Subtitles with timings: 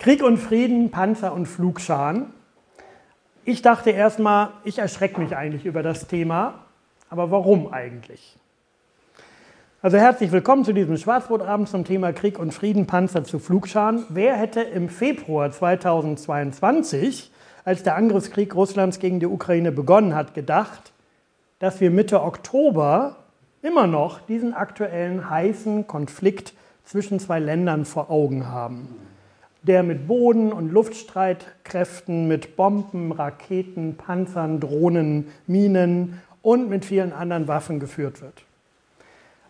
[0.00, 2.32] Krieg und Frieden, Panzer und Flugscharen.
[3.44, 6.54] Ich dachte erstmal, ich erschrecke mich eigentlich über das Thema,
[7.10, 8.38] aber warum eigentlich?
[9.82, 14.06] Also herzlich willkommen zu diesem Schwarzbrotabend zum Thema Krieg und Frieden, Panzer zu Flugscharen.
[14.08, 17.30] Wer hätte im Februar 2022,
[17.66, 20.94] als der Angriffskrieg Russlands gegen die Ukraine begonnen hat, gedacht,
[21.58, 23.16] dass wir Mitte Oktober
[23.60, 26.54] immer noch diesen aktuellen heißen Konflikt
[26.84, 29.09] zwischen zwei Ländern vor Augen haben?
[29.62, 37.48] Der mit Boden- und Luftstreitkräften, mit Bomben, Raketen, Panzern, Drohnen, Minen und mit vielen anderen
[37.48, 38.44] Waffen geführt wird.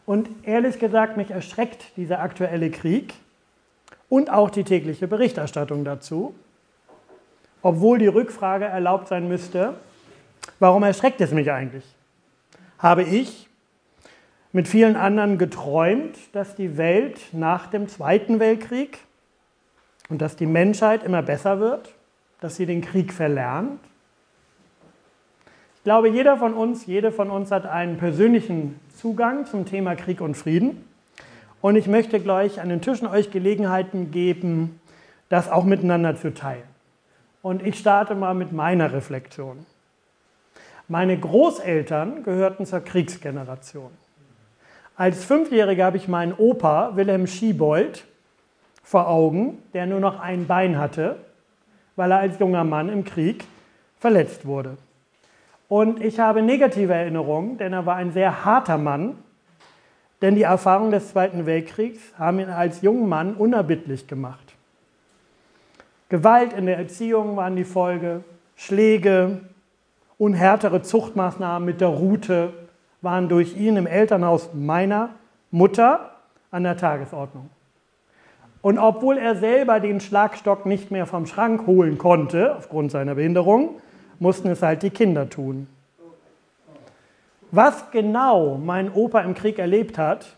[0.06, 3.14] Und ehrlich gesagt, mich erschreckt dieser aktuelle Krieg
[4.08, 6.34] und auch die tägliche Berichterstattung dazu,
[7.62, 9.74] obwohl die Rückfrage erlaubt sein müsste,
[10.58, 11.84] warum erschreckt es mich eigentlich?
[12.78, 13.48] Habe ich
[14.52, 18.98] mit vielen anderen geträumt, dass die Welt nach dem Zweiten Weltkrieg
[20.10, 21.94] und dass die Menschheit immer besser wird,
[22.40, 23.80] dass sie den Krieg verlernt.
[25.76, 30.20] Ich glaube, jeder von uns, jede von uns hat einen persönlichen Zugang zum Thema Krieg
[30.20, 30.84] und Frieden.
[31.62, 34.80] Und ich möchte gleich an den Tischen euch Gelegenheiten geben,
[35.30, 36.64] das auch miteinander zu teilen.
[37.40, 39.64] Und ich starte mal mit meiner Reflexion.
[40.88, 43.90] Meine Großeltern gehörten zur Kriegsgeneration.
[44.96, 48.04] Als Fünfjähriger habe ich meinen Opa Wilhelm Schiebold
[48.90, 51.14] vor Augen, der nur noch ein Bein hatte,
[51.94, 53.44] weil er als junger Mann im Krieg
[54.00, 54.78] verletzt wurde.
[55.68, 59.16] Und ich habe negative Erinnerungen, denn er war ein sehr harter Mann,
[60.22, 64.56] denn die Erfahrungen des Zweiten Weltkriegs haben ihn als jungen Mann unerbittlich gemacht.
[66.08, 68.24] Gewalt in der Erziehung waren die Folge,
[68.56, 69.42] Schläge
[70.18, 72.52] und härtere Zuchtmaßnahmen mit der Rute
[73.02, 75.10] waren durch ihn im Elternhaus meiner
[75.52, 76.16] Mutter
[76.50, 77.50] an der Tagesordnung.
[78.62, 83.80] Und obwohl er selber den Schlagstock nicht mehr vom Schrank holen konnte, aufgrund seiner Behinderung,
[84.18, 85.66] mussten es halt die Kinder tun.
[87.50, 90.36] Was genau mein Opa im Krieg erlebt hat,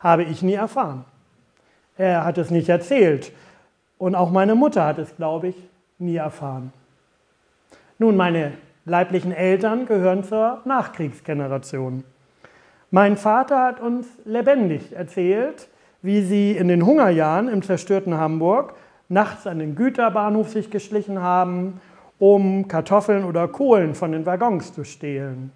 [0.00, 1.04] habe ich nie erfahren.
[1.96, 3.32] Er hat es nicht erzählt.
[3.96, 5.56] Und auch meine Mutter hat es, glaube ich,
[5.98, 6.72] nie erfahren.
[7.98, 8.52] Nun, meine
[8.84, 12.02] leiblichen Eltern gehören zur Nachkriegsgeneration.
[12.90, 15.68] Mein Vater hat uns lebendig erzählt,
[16.02, 18.74] wie sie in den Hungerjahren im zerstörten Hamburg
[19.08, 21.80] nachts an den Güterbahnhof sich geschlichen haben,
[22.18, 25.52] um Kartoffeln oder Kohlen von den Waggons zu stehlen.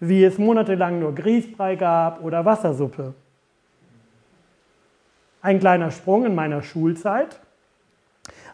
[0.00, 3.14] Wie es monatelang nur Grießbrei gab oder Wassersuppe.
[5.42, 7.40] Ein kleiner Sprung in meiner Schulzeit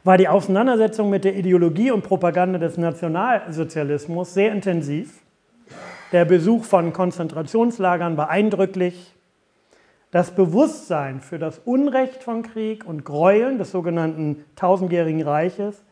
[0.05, 5.21] war die Auseinandersetzung mit der Ideologie und Propaganda des Nationalsozialismus sehr intensiv.
[6.11, 9.15] Der Besuch von Konzentrationslagern war eindrücklich.
[10.13, 15.83] Das Bewusstsein für das Unrecht von Krieg und Gräueln des sogenannten tausendjährigen Reiches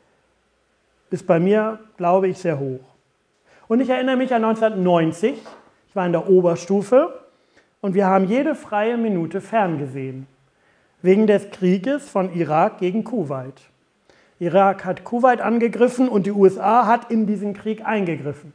[1.10, 2.84] ist bei mir, glaube ich, sehr hoch.
[3.66, 5.36] Und ich erinnere mich an 1990,
[5.88, 7.18] ich war in der Oberstufe
[7.80, 10.26] und wir haben jede freie Minute ferngesehen,
[11.00, 13.70] wegen des Krieges von Irak gegen Kuwait.
[14.38, 18.52] Irak hat Kuwait angegriffen und die USA hat in diesen Krieg eingegriffen.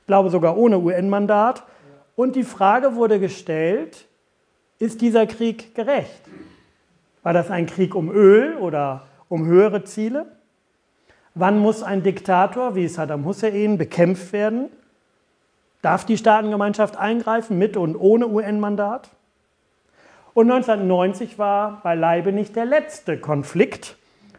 [0.00, 1.62] Ich glaube sogar ohne UN-Mandat.
[2.14, 4.06] Und die Frage wurde gestellt,
[4.80, 6.22] ist dieser Krieg gerecht?
[7.22, 10.26] War das ein Krieg um Öl oder um höhere Ziele?
[11.34, 14.70] Wann muss ein Diktator wie Saddam Hussein bekämpft werden?
[15.82, 19.10] Darf die Staatengemeinschaft eingreifen mit und ohne UN-Mandat?
[20.32, 23.96] Und 1990 war beileibe nicht der letzte Konflikt,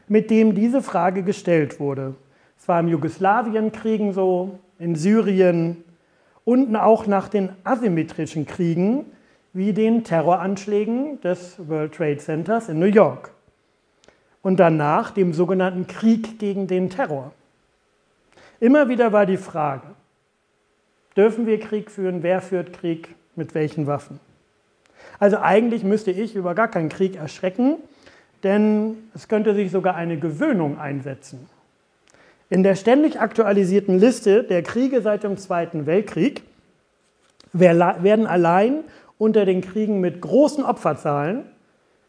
[0.07, 2.15] mit dem diese Frage gestellt wurde.
[2.57, 5.83] Es war im Jugoslawienkriegen so, in Syrien
[6.45, 9.05] und auch nach den asymmetrischen Kriegen
[9.53, 13.31] wie den Terroranschlägen des World Trade Centers in New York
[14.41, 17.33] und danach dem sogenannten Krieg gegen den Terror.
[18.59, 19.87] Immer wieder war die Frage,
[21.17, 24.19] dürfen wir Krieg führen, wer führt Krieg, mit welchen Waffen?
[25.19, 27.77] Also eigentlich müsste ich über gar keinen Krieg erschrecken,
[28.43, 31.47] denn es könnte sich sogar eine Gewöhnung einsetzen.
[32.49, 36.43] In der ständig aktualisierten Liste der Kriege seit dem Zweiten Weltkrieg
[37.53, 38.83] werden allein
[39.21, 41.45] unter den Kriegen mit großen Opferzahlen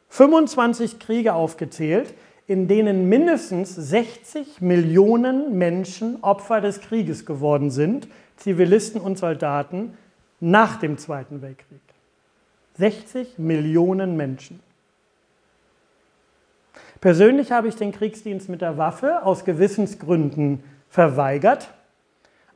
[0.09, 2.15] 25 Kriege aufgezählt,
[2.47, 9.99] in denen mindestens 60 Millionen Menschen Opfer des Krieges geworden sind, Zivilisten und Soldaten,
[10.41, 11.83] nach dem Zweiten Weltkrieg.
[12.79, 14.61] 60 Millionen Menschen.
[17.03, 21.75] Persönlich habe ich den Kriegsdienst mit der Waffe aus Gewissensgründen verweigert,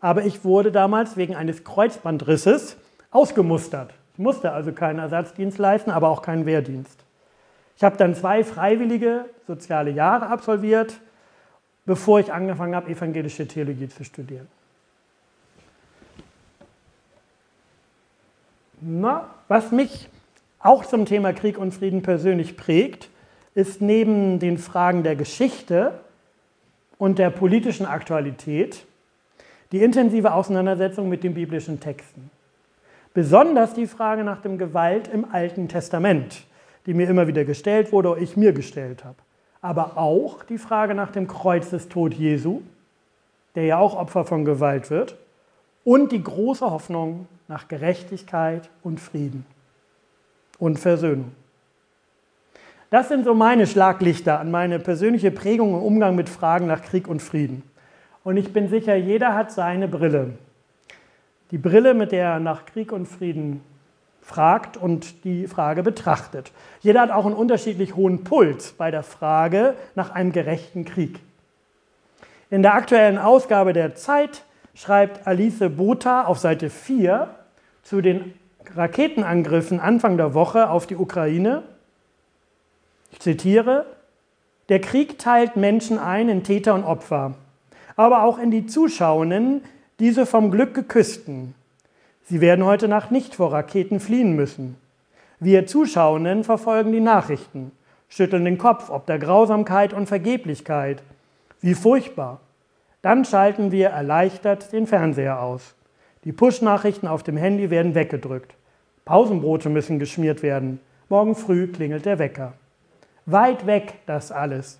[0.00, 2.78] aber ich wurde damals wegen eines Kreuzbandrisses
[3.10, 3.92] ausgemustert.
[4.16, 7.04] Ich musste also keinen Ersatzdienst leisten, aber auch keinen Wehrdienst.
[7.76, 10.98] Ich habe dann zwei freiwillige soziale Jahre absolviert,
[11.84, 14.48] bevor ich angefangen habe, evangelische Theologie zu studieren.
[18.80, 20.08] Na, was mich
[20.60, 23.10] auch zum Thema Krieg und Frieden persönlich prägt,
[23.54, 26.00] ist neben den Fragen der Geschichte
[26.96, 28.86] und der politischen Aktualität
[29.72, 32.30] die intensive Auseinandersetzung mit den biblischen Texten.
[33.16, 36.44] Besonders die Frage nach dem Gewalt im Alten Testament,
[36.84, 39.16] die mir immer wieder gestellt wurde oder ich mir gestellt habe.
[39.62, 42.60] Aber auch die Frage nach dem Kreuzestod Jesu,
[43.54, 45.16] der ja auch Opfer von Gewalt wird,
[45.82, 49.46] und die große Hoffnung nach Gerechtigkeit und Frieden
[50.58, 51.32] und Versöhnung.
[52.90, 57.08] Das sind so meine Schlaglichter an meine persönliche Prägung im Umgang mit Fragen nach Krieg
[57.08, 57.62] und Frieden.
[58.24, 60.34] Und ich bin sicher, jeder hat seine Brille.
[61.50, 63.62] Die Brille, mit der er nach Krieg und Frieden
[64.20, 66.50] fragt und die Frage betrachtet.
[66.80, 71.20] Jeder hat auch einen unterschiedlich hohen Puls bei der Frage nach einem gerechten Krieg.
[72.50, 74.44] In der aktuellen Ausgabe der Zeit
[74.74, 77.28] schreibt Alice Botha auf Seite 4
[77.82, 78.34] zu den
[78.74, 81.62] Raketenangriffen Anfang der Woche auf die Ukraine,
[83.12, 83.86] ich zitiere,
[84.68, 87.34] der Krieg teilt Menschen ein in Täter und Opfer,
[87.94, 89.62] aber auch in die Zuschauenden,
[89.98, 91.54] diese vom Glück geküssten.
[92.24, 94.76] Sie werden heute Nacht nicht vor Raketen fliehen müssen.
[95.40, 97.72] Wir Zuschauenden verfolgen die Nachrichten,
[98.08, 101.02] schütteln den Kopf ob der Grausamkeit und Vergeblichkeit.
[101.60, 102.40] Wie furchtbar.
[103.00, 105.74] Dann schalten wir erleichtert den Fernseher aus.
[106.24, 108.54] Die Push-Nachrichten auf dem Handy werden weggedrückt.
[109.04, 110.80] Pausenbrote müssen geschmiert werden.
[111.08, 112.52] Morgen früh klingelt der Wecker.
[113.24, 114.78] Weit weg das alles.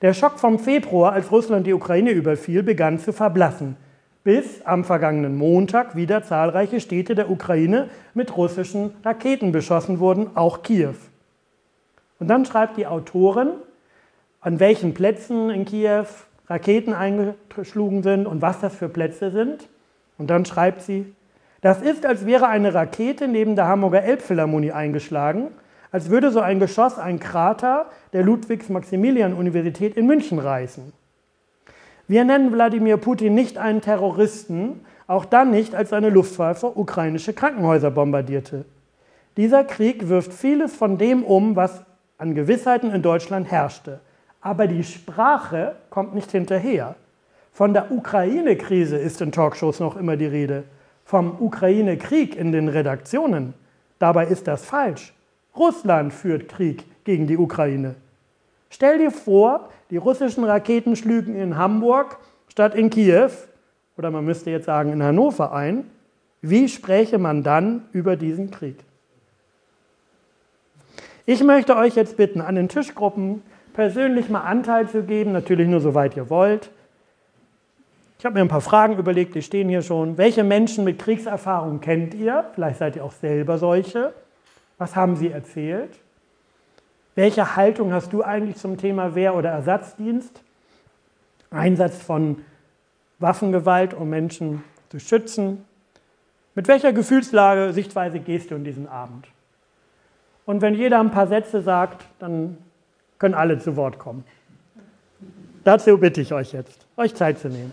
[0.00, 3.76] Der Schock vom Februar, als Russland die Ukraine überfiel, begann zu verblassen,
[4.22, 10.62] bis am vergangenen Montag wieder zahlreiche Städte der Ukraine mit russischen Raketen beschossen wurden, auch
[10.62, 10.94] Kiew.
[12.18, 13.48] Und dann schreibt die Autorin,
[14.40, 16.06] an welchen Plätzen in Kiew
[16.48, 19.68] Raketen eingeschlagen sind und was das für Plätze sind.
[20.18, 21.14] Und dann schreibt sie,
[21.60, 25.48] das ist, als wäre eine Rakete neben der Hamburger Elbphilharmonie eingeschlagen,
[25.92, 30.92] als würde so ein Geschoss ein Krater der Ludwigs-Maximilian-Universität in München reißen.
[32.10, 37.92] Wir nennen Wladimir Putin nicht einen Terroristen, auch dann nicht, als seine Luftwaffe ukrainische Krankenhäuser
[37.92, 38.64] bombardierte.
[39.36, 41.84] Dieser Krieg wirft vieles von dem um, was
[42.18, 44.00] an Gewissheiten in Deutschland herrschte.
[44.40, 46.96] Aber die Sprache kommt nicht hinterher.
[47.52, 50.64] Von der Ukraine-Krise ist in Talkshows noch immer die Rede
[51.04, 53.54] vom Ukraine-Krieg in den Redaktionen.
[54.00, 55.14] Dabei ist das falsch.
[55.56, 57.94] Russland führt Krieg gegen die Ukraine.
[58.70, 62.18] Stell dir vor, die russischen Raketen schlügen in Hamburg
[62.48, 63.30] statt in Kiew,
[63.98, 65.90] oder man müsste jetzt sagen in Hannover ein.
[66.40, 68.76] Wie spräche man dann über diesen Krieg?
[71.26, 73.42] Ich möchte euch jetzt bitten, an den Tischgruppen
[73.74, 76.70] persönlich mal Anteil zu geben, natürlich nur soweit ihr wollt,
[78.20, 80.18] ich habe mir ein paar Fragen überlegt, die stehen hier schon.
[80.18, 82.44] Welche Menschen mit Kriegserfahrung kennt ihr?
[82.54, 84.12] Vielleicht seid ihr auch selber solche.
[84.76, 85.88] Was haben sie erzählt?
[87.14, 90.42] Welche Haltung hast du eigentlich zum Thema Wehr- oder Ersatzdienst?
[91.50, 92.44] Einsatz von
[93.18, 95.64] Waffengewalt, um Menschen zu schützen?
[96.54, 99.26] Mit welcher Gefühlslage, Sichtweise gehst du in diesen Abend?
[100.46, 102.58] Und wenn jeder ein paar Sätze sagt, dann
[103.18, 104.24] können alle zu Wort kommen.
[105.64, 107.72] Dazu bitte ich euch jetzt, euch Zeit zu nehmen.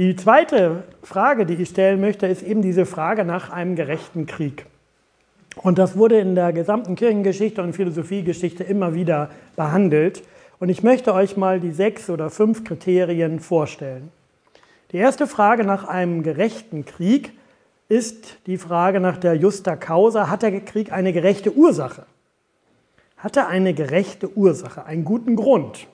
[0.00, 4.64] Die zweite Frage, die ich stellen möchte, ist eben diese Frage nach einem gerechten Krieg.
[5.56, 10.22] Und das wurde in der gesamten Kirchengeschichte und Philosophiegeschichte immer wieder behandelt.
[10.58, 14.10] Und ich möchte euch mal die sechs oder fünf Kriterien vorstellen.
[14.92, 17.34] Die erste Frage nach einem gerechten Krieg
[17.90, 20.30] ist die Frage nach der Justa Causa.
[20.30, 22.06] Hat der Krieg eine gerechte Ursache?
[23.18, 25.88] Hat er eine gerechte Ursache, einen guten Grund?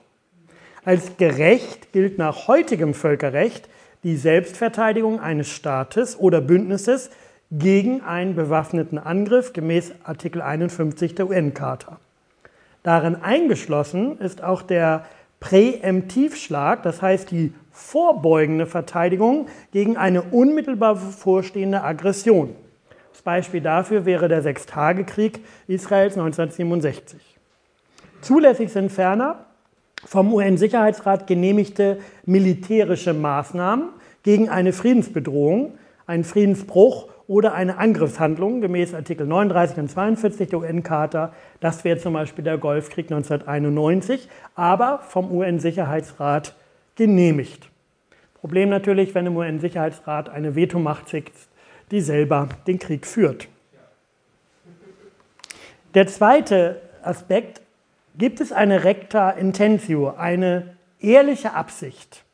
[0.85, 3.67] Als gerecht gilt nach heutigem Völkerrecht
[4.07, 7.09] die Selbstverteidigung eines Staates oder Bündnisses
[7.51, 11.99] gegen einen bewaffneten Angriff gemäß Artikel 51 der UN-Charta.
[12.83, 15.03] Darin eingeschlossen ist auch der
[15.41, 22.55] Präemptivschlag, das heißt die vorbeugende Verteidigung gegen eine unmittelbar bevorstehende Aggression.
[23.11, 27.19] Das Beispiel dafür wäre der Sechstagekrieg Israels 1967.
[28.21, 29.47] Zulässig sind ferner
[30.05, 33.96] vom UN-Sicherheitsrat genehmigte militärische Maßnahmen
[34.27, 41.31] gegen eine Friedensbedrohung, einen Friedensbruch oder eine Angriffshandlung gemäß Artikel 39 und 42 der UN-Charta.
[41.61, 46.55] Das wäre zum Beispiel der Golfkrieg 1991, aber vom UN-Sicherheitsrat
[46.97, 47.69] genehmigt.
[48.33, 51.47] Problem natürlich, wenn im UN-Sicherheitsrat eine Vetomacht sitzt,
[51.91, 53.47] die selber den Krieg führt.
[55.93, 57.61] Der zweite Aspekt,
[58.17, 62.25] gibt es eine recta intentio, eine ehrliche Absicht.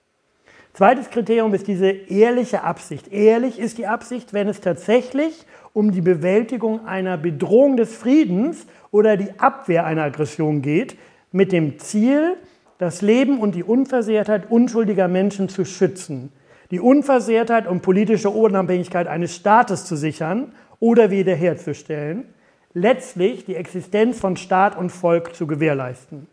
[0.74, 3.12] Zweites Kriterium ist diese ehrliche Absicht.
[3.12, 9.16] Ehrlich ist die Absicht, wenn es tatsächlich um die Bewältigung einer Bedrohung des Friedens oder
[9.16, 10.98] die Abwehr einer Aggression geht,
[11.32, 12.38] mit dem Ziel,
[12.80, 16.32] das Leben und die Unversehrtheit unschuldiger Menschen zu schützen,
[16.72, 22.26] die Unversehrtheit und politische Unabhängigkeit eines Staates zu sichern oder wiederherzustellen,
[22.74, 26.26] letztlich die Existenz von Staat und Volk zu gewährleisten.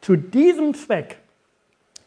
[0.00, 1.18] Zu diesem Zweck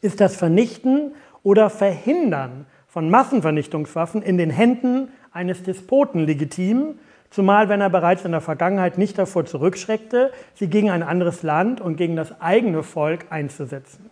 [0.02, 1.12] ist das Vernichten
[1.44, 8.32] oder Verhindern von Massenvernichtungswaffen in den Händen eines Despoten legitim, zumal wenn er bereits in
[8.32, 13.26] der Vergangenheit nicht davor zurückschreckte, sie gegen ein anderes Land und gegen das eigene Volk
[13.30, 14.10] einzusetzen.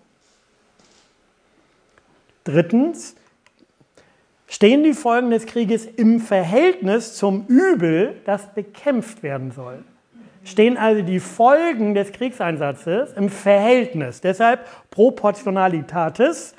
[2.46, 3.16] Drittens,
[4.48, 9.84] stehen die Folgen des Krieges im Verhältnis zum Übel, das bekämpft werden soll.
[10.44, 16.56] Stehen also die Folgen des Kriegseinsatzes im Verhältnis, deshalb Proportionalitatis,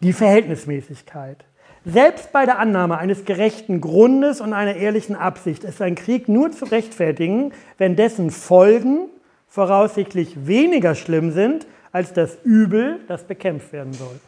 [0.00, 1.44] die Verhältnismäßigkeit.
[1.84, 6.50] Selbst bei der Annahme eines gerechten Grundes und einer ehrlichen Absicht ist ein Krieg nur
[6.50, 9.08] zu rechtfertigen, wenn dessen Folgen
[9.48, 14.20] voraussichtlich weniger schlimm sind als das Übel, das bekämpft werden soll.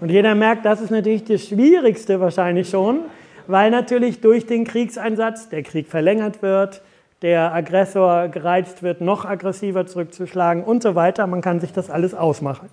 [0.00, 3.00] Und jeder merkt, das ist natürlich das Schwierigste wahrscheinlich schon,
[3.46, 6.82] weil natürlich durch den Kriegseinsatz der Krieg verlängert wird,
[7.22, 11.26] der Aggressor gereizt wird, noch aggressiver zurückzuschlagen und so weiter.
[11.26, 12.68] Man kann sich das alles ausmachen.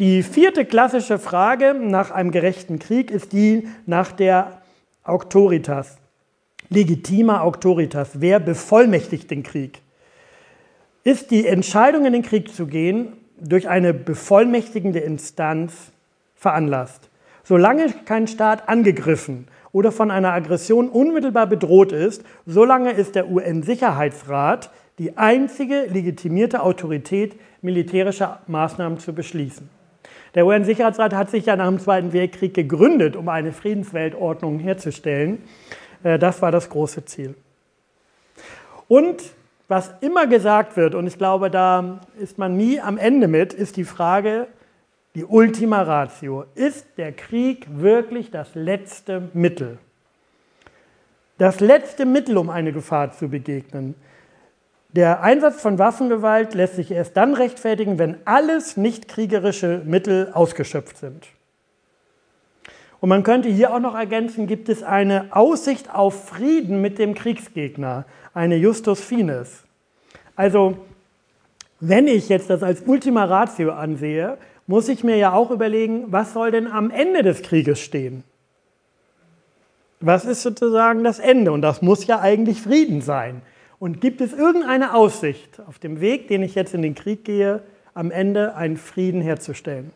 [0.00, 4.62] Die vierte klassische Frage nach einem gerechten Krieg ist die nach der
[5.04, 5.98] Autoritas,
[6.70, 8.12] legitimer Autoritas.
[8.14, 9.82] Wer bevollmächtigt den Krieg?
[11.04, 15.92] Ist die Entscheidung, in den Krieg zu gehen, durch eine bevollmächtigende Instanz
[16.34, 17.10] veranlasst?
[17.44, 24.70] Solange kein Staat angegriffen oder von einer Aggression unmittelbar bedroht ist, solange ist der UN-Sicherheitsrat
[24.98, 29.79] die einzige legitimierte Autorität, militärische Maßnahmen zu beschließen.
[30.34, 35.42] Der UN-Sicherheitsrat hat sich ja nach dem Zweiten Weltkrieg gegründet, um eine Friedensweltordnung herzustellen.
[36.02, 37.34] Äh, das war das große Ziel.
[38.86, 39.22] Und
[39.68, 43.76] was immer gesagt wird, und ich glaube, da ist man nie am Ende mit, ist
[43.76, 44.48] die Frage,
[45.14, 46.44] die Ultima Ratio.
[46.54, 49.78] Ist der Krieg wirklich das letzte Mittel?
[51.38, 53.94] Das letzte Mittel, um eine Gefahr zu begegnen.
[54.92, 60.98] Der Einsatz von Waffengewalt lässt sich erst dann rechtfertigen, wenn alles nicht kriegerische Mittel ausgeschöpft
[60.98, 61.28] sind.
[63.00, 67.14] Und man könnte hier auch noch ergänzen, gibt es eine Aussicht auf Frieden mit dem
[67.14, 68.04] Kriegsgegner,
[68.34, 69.62] eine Justus Finis.
[70.34, 70.76] Also,
[71.78, 76.32] wenn ich jetzt das als Ultima Ratio ansehe, muss ich mir ja auch überlegen, was
[76.32, 78.24] soll denn am Ende des Krieges stehen?
[80.00, 81.52] Was ist sozusagen das Ende?
[81.52, 83.42] Und das muss ja eigentlich Frieden sein.
[83.80, 87.62] Und gibt es irgendeine Aussicht auf dem Weg, den ich jetzt in den Krieg gehe,
[87.94, 89.90] am Ende einen Frieden herzustellen?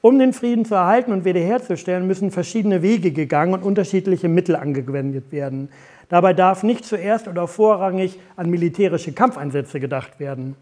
[0.00, 5.30] Um den Frieden zu erhalten und wiederherzustellen, müssen verschiedene Wege gegangen und unterschiedliche Mittel angewendet
[5.30, 5.68] werden.
[6.08, 10.56] Dabei darf nicht zuerst oder vorrangig an militärische Kampfeinsätze gedacht werden.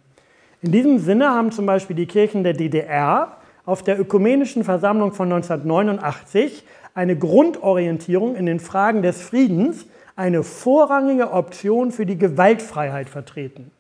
[0.61, 5.33] In diesem Sinne haben zum Beispiel die Kirchen der DDR auf der Ökumenischen Versammlung von
[5.33, 9.87] 1989 eine Grundorientierung in den Fragen des Friedens
[10.17, 13.71] eine vorrangige Option für die Gewaltfreiheit vertreten.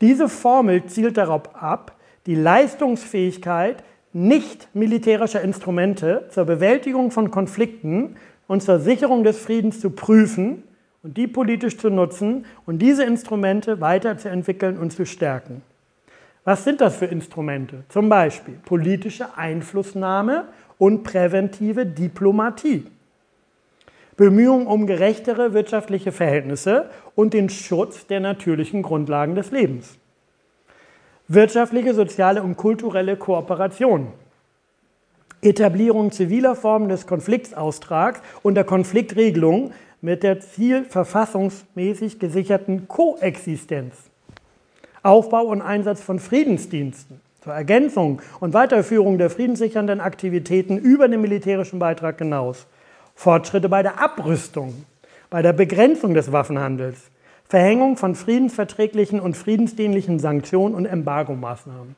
[0.00, 8.62] Diese Formel zielt darauf ab, die Leistungsfähigkeit nicht militärischer Instrumente zur Bewältigung von Konflikten und
[8.62, 10.62] zur Sicherung des Friedens zu prüfen
[11.02, 15.62] und die politisch zu nutzen und diese Instrumente weiterzuentwickeln und zu stärken.
[16.44, 17.84] Was sind das für Instrumente?
[17.88, 20.44] Zum Beispiel politische Einflussnahme
[20.78, 22.86] und präventive Diplomatie.
[24.18, 29.96] Bemühungen um gerechtere wirtschaftliche Verhältnisse und den Schutz der natürlichen Grundlagen des Lebens.
[31.28, 34.08] Wirtschaftliche, soziale und kulturelle Kooperation.
[35.40, 39.70] Etablierung ziviler Formen des Konfliktaustrags und der Konfliktregelung
[40.00, 43.94] mit der zielverfassungsmäßig gesicherten Koexistenz.
[45.04, 51.78] Aufbau und Einsatz von Friedensdiensten zur Ergänzung und Weiterführung der friedenssichernden Aktivitäten über den militärischen
[51.78, 52.66] Beitrag hinaus
[53.18, 54.84] Fortschritte bei der Abrüstung,
[55.28, 57.10] bei der Begrenzung des Waffenhandels,
[57.48, 61.96] Verhängung von friedensverträglichen und friedensdienlichen Sanktionen und Embargomaßnahmen.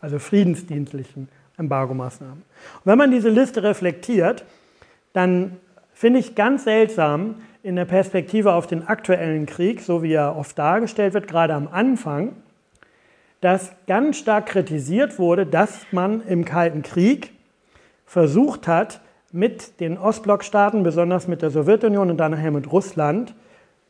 [0.00, 1.28] Also friedensdienstlichen
[1.58, 2.44] Embargomaßnahmen.
[2.44, 4.44] Und wenn man diese Liste reflektiert,
[5.12, 5.56] dann
[5.94, 10.56] finde ich ganz seltsam in der Perspektive auf den aktuellen Krieg, so wie er oft
[10.56, 12.36] dargestellt wird, gerade am Anfang,
[13.40, 17.32] dass ganz stark kritisiert wurde, dass man im Kalten Krieg
[18.06, 19.00] versucht hat,
[19.32, 23.34] mit den Ostblockstaaten, besonders mit der Sowjetunion und dann nachher mit Russland,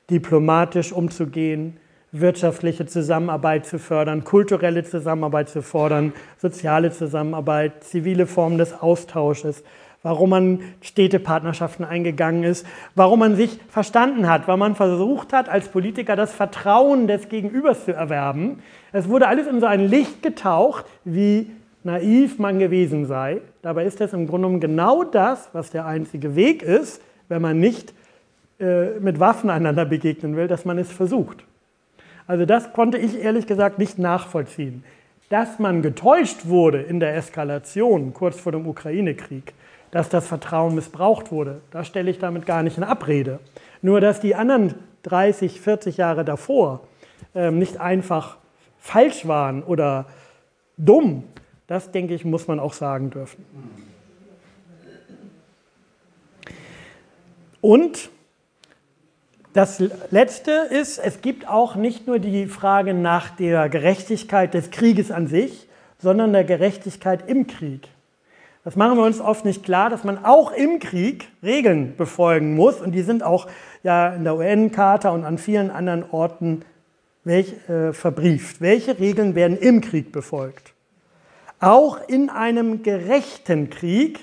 [0.08, 1.76] diplomatisch umzugehen,
[2.12, 9.64] wirtschaftliche Zusammenarbeit zu fördern, kulturelle Zusammenarbeit zu fordern, soziale Zusammenarbeit, zivile Formen des Austausches,
[10.02, 15.68] warum man Städtepartnerschaften eingegangen ist, warum man sich verstanden hat, weil man versucht hat, als
[15.68, 18.58] Politiker das Vertrauen des Gegenübers zu erwerben.
[18.92, 21.50] Es wurde alles in so ein Licht getaucht, wie
[21.84, 23.40] naiv man gewesen sei.
[23.62, 27.58] Dabei ist es im Grunde genommen genau das, was der einzige Weg ist, wenn man
[27.58, 27.92] nicht
[28.60, 31.44] äh, mit Waffen einander begegnen will, dass man es versucht.
[32.26, 34.84] Also das konnte ich ehrlich gesagt nicht nachvollziehen.
[35.28, 39.54] Dass man getäuscht wurde in der Eskalation kurz vor dem Ukraine-Krieg,
[39.90, 43.40] dass das Vertrauen missbraucht wurde, da stelle ich damit gar nicht in Abrede.
[43.80, 46.80] Nur dass die anderen 30, 40 Jahre davor
[47.34, 48.36] ähm, nicht einfach
[48.78, 50.06] falsch waren oder
[50.76, 51.24] dumm,
[51.72, 53.46] das denke ich, muss man auch sagen dürfen.
[57.62, 58.10] Und
[59.54, 65.10] das Letzte ist, es gibt auch nicht nur die Frage nach der Gerechtigkeit des Krieges
[65.10, 65.66] an sich,
[65.98, 67.88] sondern der Gerechtigkeit im Krieg.
[68.64, 72.82] Das machen wir uns oft nicht klar, dass man auch im Krieg Regeln befolgen muss.
[72.82, 73.48] Und die sind auch
[73.82, 76.66] ja in der UN-Charta und an vielen anderen Orten
[77.24, 78.60] welch, äh, verbrieft.
[78.60, 80.71] Welche Regeln werden im Krieg befolgt?
[81.62, 84.18] Auch in einem gerechten Krieg,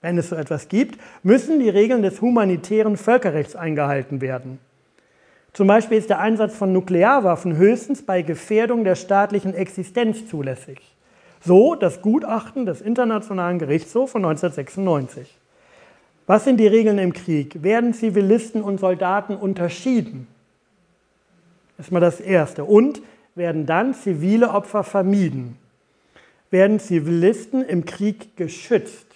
[0.00, 4.58] wenn es so etwas gibt, müssen die Regeln des humanitären Völkerrechts eingehalten werden.
[5.52, 10.80] Zum Beispiel ist der Einsatz von Nuklearwaffen höchstens bei Gefährdung der staatlichen Existenz zulässig.
[11.40, 15.38] So das Gutachten des Internationalen Gerichtshofs von 1996.
[16.26, 17.62] Was sind die Regeln im Krieg?
[17.62, 20.26] Werden Zivilisten und Soldaten unterschieden?
[21.76, 22.64] Das ist mal das Erste.
[22.64, 23.00] Und
[23.36, 25.56] werden dann zivile Opfer vermieden?
[26.50, 29.06] Werden Zivilisten im Krieg geschützt?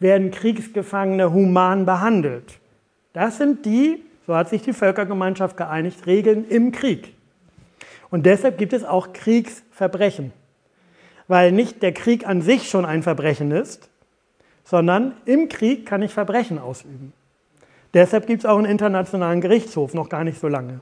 [0.00, 2.58] Werden Kriegsgefangene human behandelt?
[3.12, 7.14] Das sind die so hat sich die Völkergemeinschaft geeinigt, Regeln im Krieg.
[8.10, 10.32] Und deshalb gibt es auch Kriegsverbrechen,
[11.28, 13.88] weil nicht der Krieg an sich schon ein Verbrechen ist,
[14.64, 17.12] sondern im Krieg kann ich Verbrechen ausüben.
[17.94, 20.80] Deshalb gibt es auch einen internationalen Gerichtshof, noch gar nicht so lange.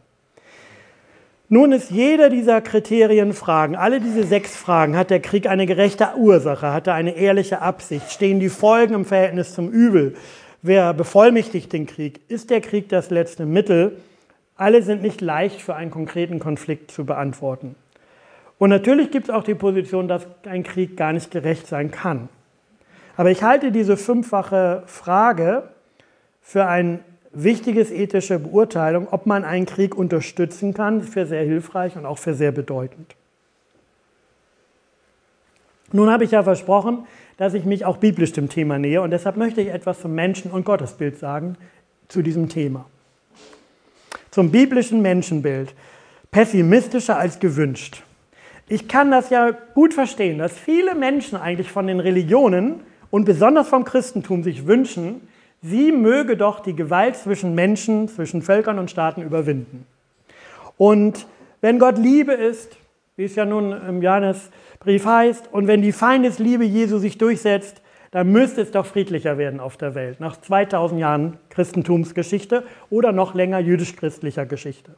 [1.52, 6.10] Nun ist jeder dieser Kriterien Fragen, alle diese sechs Fragen, hat der Krieg eine gerechte
[6.16, 10.14] Ursache, hat er eine ehrliche Absicht, stehen die Folgen im Verhältnis zum Übel,
[10.62, 12.20] Wer bevollmächtigt den Krieg?
[12.28, 13.96] Ist der Krieg das letzte Mittel?
[14.56, 17.76] Alle sind nicht leicht für einen konkreten Konflikt zu beantworten.
[18.58, 22.28] Und natürlich gibt es auch die Position, dass ein Krieg gar nicht gerecht sein kann.
[23.16, 25.70] Aber ich halte diese fünffache Frage
[26.42, 26.66] für
[27.32, 32.18] eine wichtige ethische Beurteilung, ob man einen Krieg unterstützen kann, für sehr hilfreich und auch
[32.18, 33.14] für sehr bedeutend.
[35.92, 39.36] Nun habe ich ja versprochen, dass ich mich auch biblisch dem Thema nähe und deshalb
[39.36, 41.56] möchte ich etwas zum Menschen- und Gottesbild sagen
[42.08, 42.86] zu diesem Thema.
[44.30, 45.74] Zum biblischen Menschenbild.
[46.30, 48.04] Pessimistischer als gewünscht.
[48.68, 53.68] Ich kann das ja gut verstehen, dass viele Menschen eigentlich von den Religionen und besonders
[53.68, 55.26] vom Christentum sich wünschen,
[55.62, 59.86] sie möge doch die Gewalt zwischen Menschen, zwischen Völkern und Staaten überwinden.
[60.76, 61.26] Und
[61.60, 62.76] wenn Gott Liebe ist,
[63.20, 65.52] wie es ja nun im Johannesbrief heißt.
[65.52, 69.94] Und wenn die Feindesliebe Jesu sich durchsetzt, dann müsste es doch friedlicher werden auf der
[69.94, 74.94] Welt, nach 2000 Jahren Christentumsgeschichte oder noch länger jüdisch-christlicher Geschichte.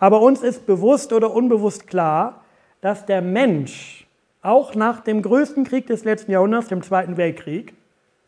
[0.00, 2.42] Aber uns ist bewusst oder unbewusst klar,
[2.80, 4.08] dass der Mensch
[4.42, 7.72] auch nach dem größten Krieg des letzten Jahrhunderts, dem Zweiten Weltkrieg,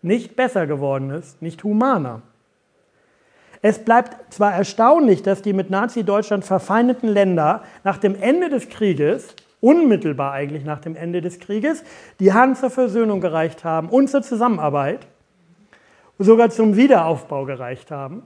[0.05, 2.23] nicht besser geworden ist, nicht humaner.
[3.62, 9.35] Es bleibt zwar erstaunlich, dass die mit Nazi-Deutschland verfeindeten Länder nach dem Ende des Krieges,
[9.62, 11.83] unmittelbar eigentlich nach dem Ende des Krieges,
[12.21, 15.07] die Hand zur Versöhnung gereicht haben und zur Zusammenarbeit,
[16.19, 18.23] sogar zum Wiederaufbau gereicht haben.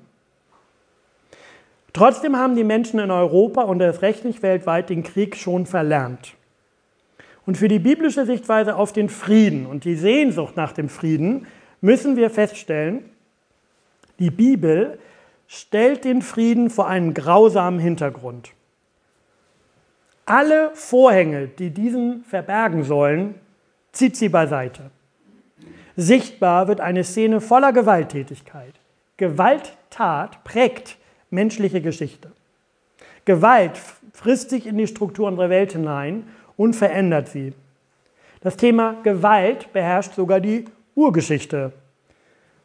[1.92, 6.34] Trotzdem haben die Menschen in Europa und erst recht nicht weltweit den Krieg schon verlernt.
[7.46, 11.46] Und für die biblische Sichtweise auf den Frieden und die Sehnsucht nach dem Frieden
[11.80, 13.04] müssen wir feststellen,
[14.18, 14.98] die Bibel
[15.46, 18.52] stellt den Frieden vor einen grausamen Hintergrund.
[20.26, 23.36] Alle Vorhänge, die diesen verbergen sollen,
[23.92, 24.90] zieht sie beiseite.
[25.96, 28.74] Sichtbar wird eine Szene voller Gewalttätigkeit.
[29.16, 30.98] Gewalttat prägt
[31.30, 32.30] menschliche Geschichte.
[33.24, 33.80] Gewalt
[34.12, 37.52] frisst sich in die Struktur unserer Welt hinein und verändert sie.
[38.40, 40.66] Das Thema Gewalt beherrscht sogar die
[40.98, 41.72] Urgeschichte,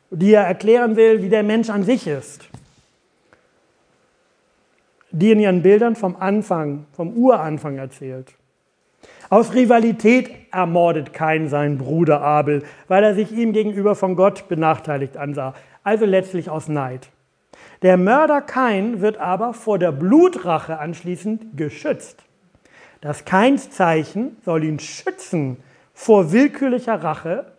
[0.09, 2.49] die er erklären will, wie der Mensch an sich ist
[5.13, 8.33] die in ihren Bildern vom Anfang, vom Uranfang erzählt.
[9.29, 15.15] Aus Rivalität ermordet Kain seinen Bruder Abel, weil er sich ihm gegenüber von Gott benachteiligt
[15.15, 15.53] ansah.
[15.83, 17.09] Also letztlich aus Neid.
[17.83, 22.23] Der Mörder Kain wird aber vor der Blutrache anschließend geschützt.
[23.01, 25.57] Das Kainszeichen soll ihn schützen
[25.93, 27.52] vor willkürlicher Rache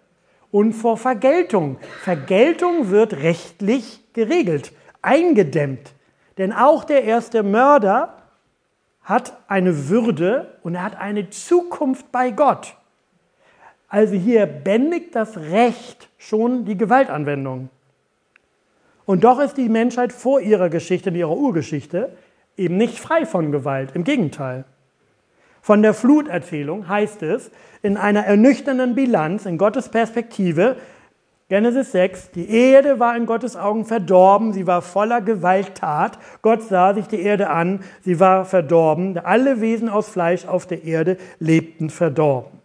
[0.55, 1.79] und vor Vergeltung.
[2.05, 4.71] Vergeltung wird rechtlich geregelt,
[5.03, 5.95] eingedämmt.
[6.39, 8.23] Denn auch der erste Mörder
[9.03, 12.77] hat eine Würde und er hat eine Zukunft bei Gott.
[13.89, 17.69] Also hier bändigt das Recht schon die Gewaltanwendung.
[19.07, 22.17] Und doch ist die Menschheit vor ihrer Geschichte, in ihrer Urgeschichte,
[22.57, 23.91] eben nicht frei von Gewalt.
[23.97, 24.67] Im Gegenteil.
[25.65, 27.51] Von der Fluterzählung heißt es
[27.81, 30.77] in einer ernüchternden Bilanz, in Gottes Perspektive,
[31.49, 36.19] Genesis 6, die Erde war in Gottes Augen verdorben, sie war voller Gewalttat.
[36.43, 39.17] Gott sah sich die Erde an, sie war verdorben.
[39.17, 42.61] Alle Wesen aus Fleisch auf der Erde lebten verdorben.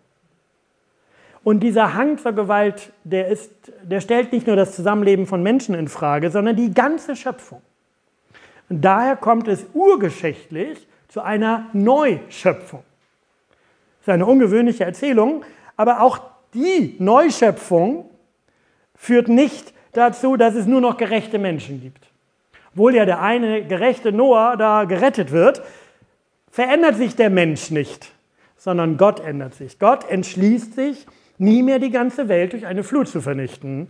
[1.46, 5.74] Und dieser Hang zur Gewalt, der, ist, der stellt nicht nur das Zusammenleben von Menschen
[5.74, 7.62] in Frage, sondern die ganze Schöpfung.
[8.68, 12.84] Und daher kommt es urgeschichtlich zu einer Neuschöpfung.
[14.00, 15.44] Das ist eine ungewöhnliche Erzählung,
[15.76, 16.20] aber auch
[16.54, 18.10] die Neuschöpfung
[18.96, 22.08] führt nicht dazu, dass es nur noch gerechte Menschen gibt.
[22.72, 25.62] Obwohl ja der eine gerechte Noah da gerettet wird,
[26.52, 28.12] verändert sich der Mensch nicht,
[28.58, 29.80] sondern Gott ändert sich.
[29.80, 31.06] Gott entschließt sich,
[31.38, 33.88] nie mehr die ganze Welt durch eine Flut zu vernichten.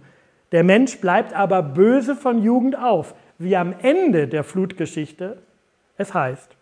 [0.51, 5.37] Der Mensch bleibt aber böse von Jugend auf, wie am Ende der Flutgeschichte
[5.97, 6.58] es heißt.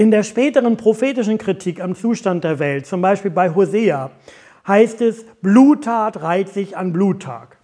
[0.00, 4.10] In der späteren prophetischen Kritik am Zustand der Welt, zum Beispiel bei Hosea,
[4.66, 7.58] heißt es, Bluttat reiht sich an Bluttag.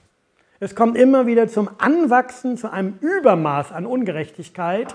[0.61, 4.95] Es kommt immer wieder zum Anwachsen, zu einem Übermaß an Ungerechtigkeit,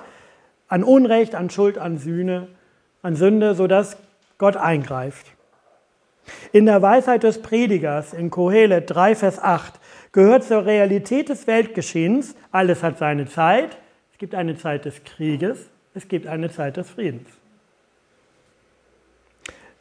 [0.67, 2.49] an Unrecht, an Schuld, an Sühne,
[3.01, 3.97] an Sünde, sodass
[4.38, 5.25] Gott eingreift.
[6.51, 9.80] In der Weisheit des Predigers in Kohelet 3, Vers 8
[10.12, 13.80] gehört zur Realität des Weltgeschehens, alles hat seine Zeit.
[14.12, 17.27] Es gibt eine Zeit des Krieges, es gibt eine Zeit des Friedens.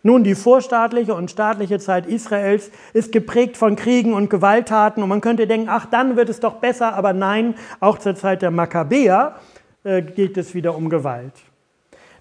[0.02, 5.20] Nun, die vorstaatliche und staatliche Zeit Israels ist geprägt von Kriegen und Gewalttaten und man
[5.20, 9.36] könnte denken, ach, dann wird es doch besser, aber nein, auch zur Zeit der Makkabäer
[9.84, 11.34] äh, geht es wieder um Gewalt.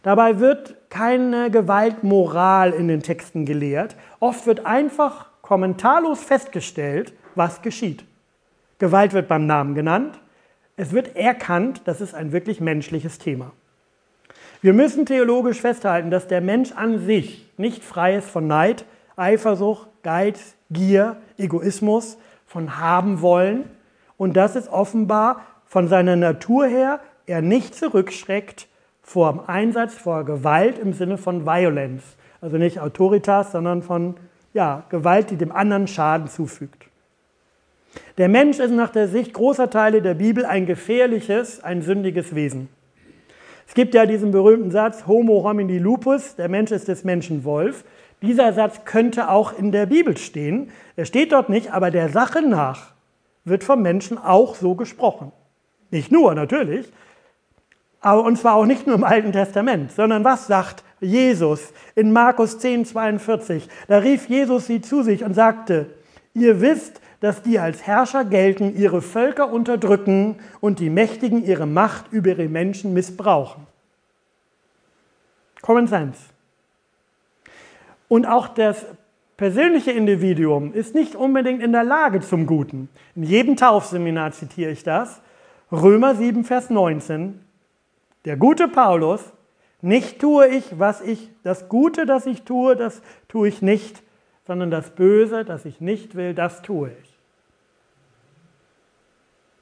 [0.03, 3.95] Dabei wird keine Gewaltmoral in den Texten gelehrt.
[4.19, 8.03] Oft wird einfach kommentarlos festgestellt, was geschieht.
[8.77, 10.19] Gewalt wird beim Namen genannt.
[10.75, 13.51] Es wird erkannt, das ist ein wirklich menschliches Thema.
[14.61, 18.83] Wir müssen theologisch festhalten, dass der Mensch an sich nicht frei ist von Neid,
[19.15, 23.69] Eifersucht, Geiz, Gier, Egoismus, von haben wollen
[24.17, 28.67] und dass es offenbar von seiner Natur her er nicht zurückschreckt
[29.01, 32.03] vor dem Einsatz vor Gewalt im Sinne von Violence,
[32.41, 34.15] also nicht Autoritas, sondern von
[34.53, 36.85] ja, Gewalt, die dem anderen Schaden zufügt.
[38.17, 42.67] Der Mensch ist nach der Sicht großer Teile der Bibel ein gefährliches, ein sündiges Wesen.
[43.69, 47.83] Es gibt ja diesen berühmten Satz, Homo homini lupus, der Mensch ist des Menschen Wolf.
[48.19, 50.71] Dieser Satz könnte auch in der Bibel stehen.
[50.95, 52.93] Er steht dort nicht, aber der Sache nach
[53.45, 55.31] wird vom Menschen auch so gesprochen.
[55.91, 56.91] Nicht nur, natürlich,
[58.01, 62.57] aber und zwar auch nicht nur im Alten Testament, sondern was sagt Jesus in Markus
[62.57, 63.69] 10, 42?
[63.87, 65.91] Da rief Jesus sie zu sich und sagte,
[66.33, 72.11] ihr wisst, dass die als Herrscher gelten, ihre Völker unterdrücken und die Mächtigen ihre Macht
[72.11, 73.67] über ihre Menschen missbrauchen.
[75.61, 76.19] Common Sense.
[78.07, 78.85] Und auch das
[79.37, 82.89] persönliche Individuum ist nicht unbedingt in der Lage zum Guten.
[83.15, 85.21] In jedem Taufseminar zitiere ich das.
[85.71, 87.39] Römer 7, Vers 19.
[88.25, 89.31] Der gute Paulus,
[89.81, 94.01] nicht tue ich, was ich, das Gute, das ich tue, das tue ich nicht,
[94.45, 97.08] sondern das Böse, das ich nicht will, das tue ich.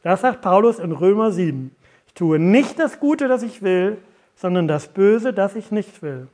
[0.04, 1.76] Das sagt Paulus in Römer 7.
[2.08, 3.98] Ich tue nicht das Gute, das ich will,
[4.36, 6.28] sondern das Böse, das ich nicht will.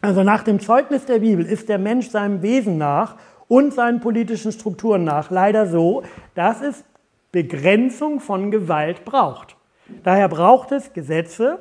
[0.00, 3.16] Also nach dem Zeugnis der Bibel ist der Mensch seinem Wesen nach
[3.48, 6.02] und seinen politischen Strukturen nach leider so,
[6.34, 6.84] dass es
[7.30, 9.56] Begrenzung von Gewalt braucht.
[10.04, 11.58] Daher braucht es Gesetze,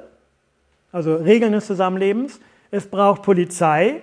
[0.92, 2.40] also Regeln des Zusammenlebens.
[2.72, 4.02] Es braucht Polizei,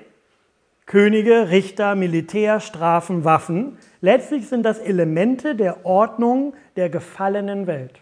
[0.89, 3.77] Könige, Richter, Militär, Strafen, Waffen.
[4.01, 8.01] Letztlich sind das Elemente der Ordnung der gefallenen Welt.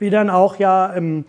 [0.00, 1.24] Wie dann auch ja im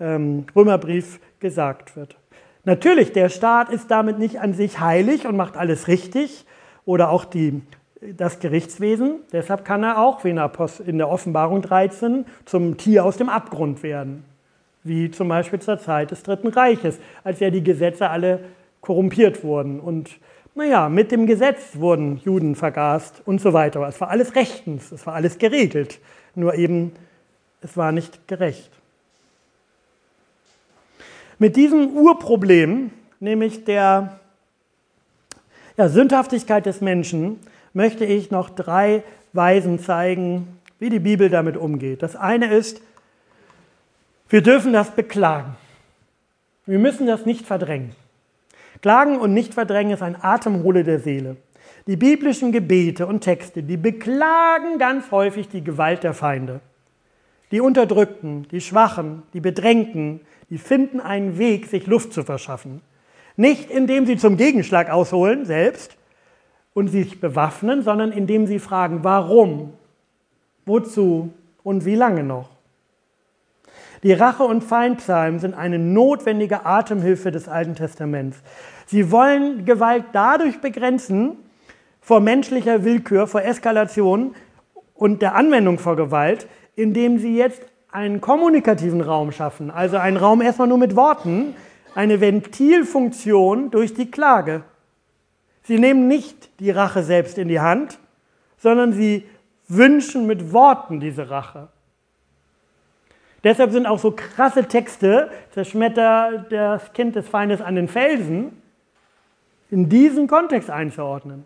[0.00, 2.16] ähm, Römerbrief gesagt wird.
[2.64, 6.44] Natürlich, der Staat ist damit nicht an sich heilig und macht alles richtig
[6.84, 7.62] oder auch die,
[8.00, 9.20] das Gerichtswesen.
[9.32, 14.24] Deshalb kann er auch, wie in der Offenbarung 13, zum Tier aus dem Abgrund werden.
[14.82, 18.40] wie zum Beispiel zur Zeit des Dritten Reiches, als ja die Gesetze alle
[18.82, 19.80] korrumpiert wurden.
[19.80, 20.10] Und
[20.54, 23.80] naja, mit dem Gesetz wurden Juden vergast und so weiter.
[23.88, 25.98] Es war alles rechtens, es war alles geregelt,
[26.34, 26.92] nur eben,
[27.62, 28.70] es war nicht gerecht.
[31.38, 34.20] Mit diesem Urproblem, nämlich der
[35.78, 37.40] ja, Sündhaftigkeit des Menschen,
[37.72, 42.02] möchte ich noch drei Weisen zeigen, wie die Bibel damit umgeht.
[42.02, 42.82] Das eine ist,
[44.28, 45.56] wir dürfen das beklagen.
[46.66, 47.94] Wir müssen das nicht verdrängen.
[48.82, 51.36] Klagen und nicht verdrängen ist ein Atemhole der Seele.
[51.86, 56.60] Die biblischen Gebete und Texte, die beklagen ganz häufig die Gewalt der Feinde.
[57.52, 62.80] Die Unterdrückten, die Schwachen, die Bedrängten, die finden einen Weg, sich Luft zu verschaffen.
[63.36, 65.96] Nicht indem sie zum Gegenschlag ausholen selbst
[66.74, 69.74] und sich bewaffnen, sondern indem sie fragen, warum,
[70.66, 72.50] wozu und wie lange noch.
[74.02, 78.42] Die Rache- und Feindpsalmen sind eine notwendige Atemhilfe des Alten Testaments.
[78.92, 81.38] Sie wollen Gewalt dadurch begrenzen,
[82.02, 84.34] vor menschlicher Willkür, vor Eskalation
[84.92, 90.42] und der Anwendung vor Gewalt, indem sie jetzt einen kommunikativen Raum schaffen, also einen Raum
[90.42, 91.56] erstmal nur mit Worten,
[91.94, 94.62] eine Ventilfunktion durch die Klage.
[95.62, 97.98] Sie nehmen nicht die Rache selbst in die Hand,
[98.58, 99.24] sondern sie
[99.68, 101.68] wünschen mit Worten diese Rache.
[103.42, 108.58] Deshalb sind auch so krasse Texte, zerschmetter das Kind des Feindes an den Felsen,
[109.72, 111.44] in diesen Kontext einzuordnen.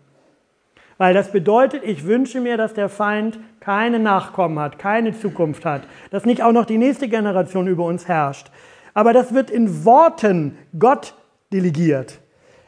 [0.97, 5.83] Weil das bedeutet, ich wünsche mir, dass der Feind keine Nachkommen hat, keine Zukunft hat,
[6.11, 8.51] dass nicht auch noch die nächste Generation über uns herrscht.
[8.93, 11.15] Aber das wird in Worten Gott
[11.53, 12.19] delegiert.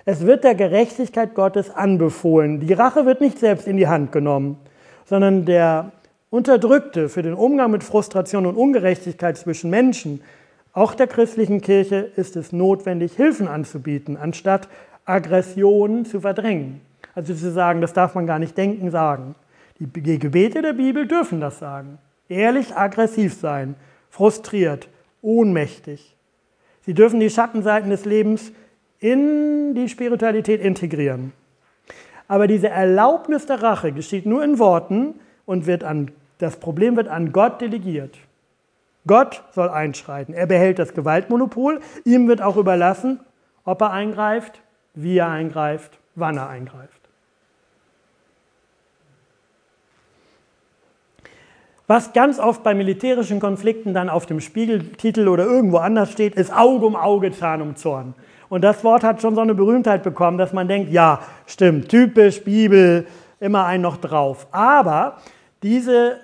[0.06, 2.62] Es wird der Gerechtigkeit Gottes anbefohlen.
[2.62, 4.58] Die Rache wird nicht selbst in die Hand genommen,
[5.06, 5.91] sondern der
[6.30, 10.22] Unterdrückte für den Umgang mit Frustration und Ungerechtigkeit zwischen Menschen,
[10.72, 14.69] auch der christlichen Kirche, ist es notwendig, Hilfen anzubieten, anstatt
[15.10, 16.82] Aggressionen zu verdrängen.
[17.15, 19.36] Also zu sagen, das darf man gar nicht denken, sagen.
[19.80, 21.98] Die Gebete der Bibel dürfen das sagen.
[22.28, 23.76] Ehrlich aggressiv sein,
[24.10, 24.88] frustriert,
[25.22, 26.15] ohnmächtig.
[26.82, 28.52] Sie dürfen die Schattenseiten des Lebens
[29.00, 31.34] in die Spiritualität integrieren.
[32.28, 37.08] Aber diese Erlaubnis der Rache geschieht nur in Worten und wird an, das Problem wird
[37.08, 38.17] an Gott delegiert.
[39.08, 40.36] Gott soll einschreiten.
[40.36, 41.80] Er behält das Gewaltmonopol.
[42.06, 43.19] Ihm wird auch überlassen,
[43.63, 44.62] ob er eingreift,
[44.93, 46.99] wie er eingreift, wann er eingreift.
[51.88, 56.56] Was ganz oft bei militärischen Konflikten dann auf dem Spiegeltitel oder irgendwo anders steht, ist
[56.56, 58.13] Auge um Auge, Zahn um Zorn.
[58.47, 62.43] Und das Wort hat schon so eine Berühmtheit bekommen, dass man denkt, ja, stimmt, typisch
[62.43, 63.08] Bibel,
[63.39, 64.45] immer ein noch drauf.
[64.52, 65.17] Aber
[65.63, 66.19] diese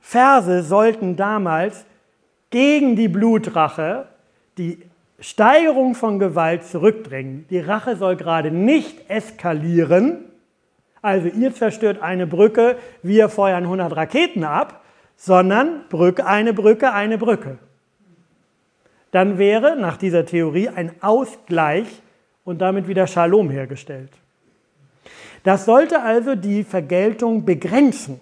[0.00, 1.84] Verse sollten damals
[2.48, 4.06] gegen die Blutrache,
[4.56, 4.78] die
[5.24, 7.46] Steigerung von Gewalt zurückdrängen.
[7.48, 10.26] Die Rache soll gerade nicht eskalieren.
[11.00, 14.84] Also ihr zerstört eine Brücke, wir feuern 100 Raketen ab,
[15.16, 17.56] sondern Brücke, eine Brücke, eine Brücke.
[19.12, 21.86] Dann wäre nach dieser Theorie ein Ausgleich
[22.44, 24.10] und damit wieder Shalom hergestellt.
[25.42, 28.20] Das sollte also die Vergeltung begrenzen.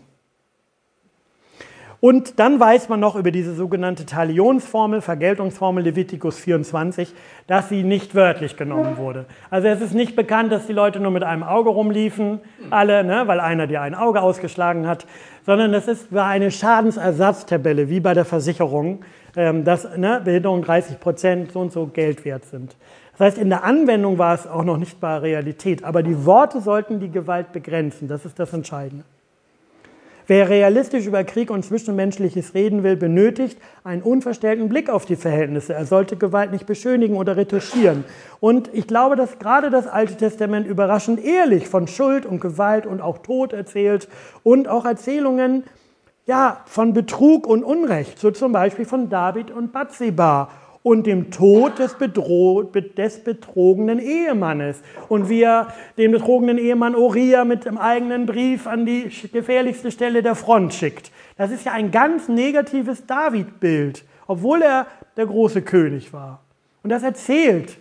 [2.05, 7.15] Und dann weiß man noch über diese sogenannte Talionsformel, Vergeltungsformel Leviticus 24,
[7.47, 9.25] dass sie nicht wörtlich genommen wurde.
[9.51, 13.29] Also es ist nicht bekannt, dass die Leute nur mit einem Auge rumliefen, alle, ne,
[13.29, 15.07] weil einer dir ein Auge ausgeschlagen hat,
[15.47, 19.05] sondern es ist, war eine Schadensersatztabelle, wie bei der Versicherung,
[19.37, 22.75] ähm, dass ne, Behinderung 30 Prozent so und so Geld wert sind.
[23.13, 26.61] Das heißt, in der Anwendung war es auch noch nicht bei Realität, aber die Worte
[26.63, 29.05] sollten die Gewalt begrenzen, das ist das Entscheidende.
[30.27, 35.75] Wer realistisch über Krieg und Zwischenmenschliches reden will, benötigt einen unverstellten Blick auf die Verhältnisse.
[35.75, 38.05] Er sollte Gewalt nicht beschönigen oder retuschieren.
[38.39, 43.01] Und ich glaube, dass gerade das Alte Testament überraschend ehrlich von Schuld und Gewalt und
[43.01, 44.09] auch Tod erzählt
[44.45, 45.65] und auch Erzählungen
[46.25, 50.51] ja, von Betrug und Unrecht, so zum Beispiel von David und Bathseba
[50.83, 54.83] und dem Tod des, des, betrogenen Ehemannes.
[55.09, 60.23] Und wie er den betrogenen Ehemann Uriah mit dem eigenen Brief an die gefährlichste Stelle
[60.23, 61.13] der Front schickt.
[61.37, 66.43] Das ist ja ein ganz negatives David-Bild, obwohl er der große König war.
[66.83, 67.79] Und das erzählt,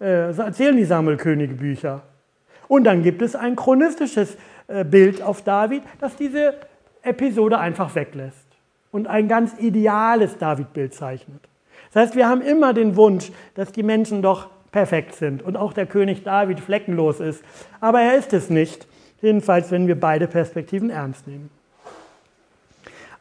[0.00, 2.02] äh, erzählen die Sammelkönige-Bücher.
[2.68, 4.36] Und dann gibt es ein chronistisches
[4.68, 6.54] äh, Bild auf David, das diese
[7.02, 8.46] Episode einfach weglässt
[8.90, 11.40] und ein ganz ideales David-Bild zeichnet.
[11.92, 15.72] Das heißt, wir haben immer den Wunsch, dass die Menschen doch perfekt sind und auch
[15.72, 17.44] der König David fleckenlos ist.
[17.80, 18.86] Aber er ist es nicht,
[19.22, 21.50] jedenfalls wenn wir beide Perspektiven ernst nehmen.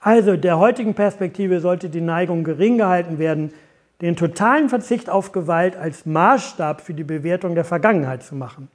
[0.01, 3.53] Also der heutigen Perspektive sollte die Neigung gering gehalten werden,
[4.01, 8.67] den totalen Verzicht auf Gewalt als Maßstab für die Bewertung der Vergangenheit zu machen.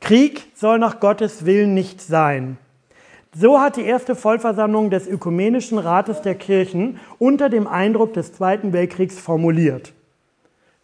[0.00, 2.58] Krieg soll nach Gottes Willen nicht sein.
[3.34, 8.74] So hat die erste Vollversammlung des Ökumenischen Rates der Kirchen unter dem Eindruck des Zweiten
[8.74, 9.94] Weltkriegs formuliert.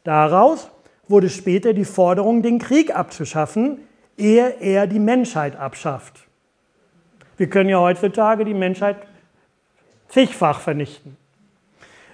[0.02, 0.70] Daraus
[1.08, 3.80] wurde später die Forderung, den Krieg abzuschaffen,
[4.16, 6.26] ehe er die Menschheit abschafft.
[7.36, 8.96] Wir können ja heutzutage die Menschheit
[10.08, 11.18] zigfach vernichten.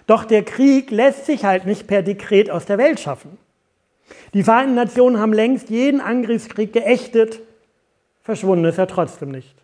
[0.08, 3.38] Doch der Krieg lässt sich halt nicht per Dekret aus der Welt schaffen.
[4.34, 7.40] Die Vereinten Nationen haben längst jeden Angriffskrieg geächtet,
[8.22, 9.63] verschwunden ist er trotzdem nicht.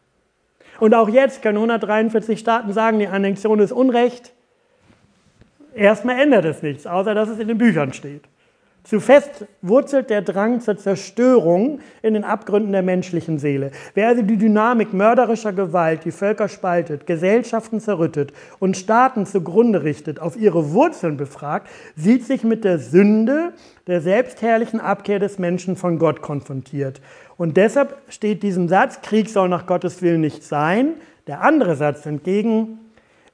[0.80, 4.32] Und auch jetzt können 143 Staaten sagen, die Annexion ist Unrecht.
[5.74, 8.22] Erstmal ändert es nichts, außer dass es in den Büchern steht.
[8.82, 13.72] Zu fest wurzelt der Drang zur Zerstörung in den Abgründen der menschlichen Seele.
[13.92, 20.18] Wer also die Dynamik mörderischer Gewalt, die Völker spaltet, Gesellschaften zerrüttet und Staaten zugrunde richtet,
[20.18, 23.52] auf ihre Wurzeln befragt, sieht sich mit der Sünde
[23.86, 27.02] der selbstherrlichen Abkehr des Menschen von Gott konfrontiert.
[27.40, 32.05] Und deshalb steht diesem Satz, Krieg soll nach Gottes Willen nicht sein, der andere Satz
[32.05, 32.79] entgegen,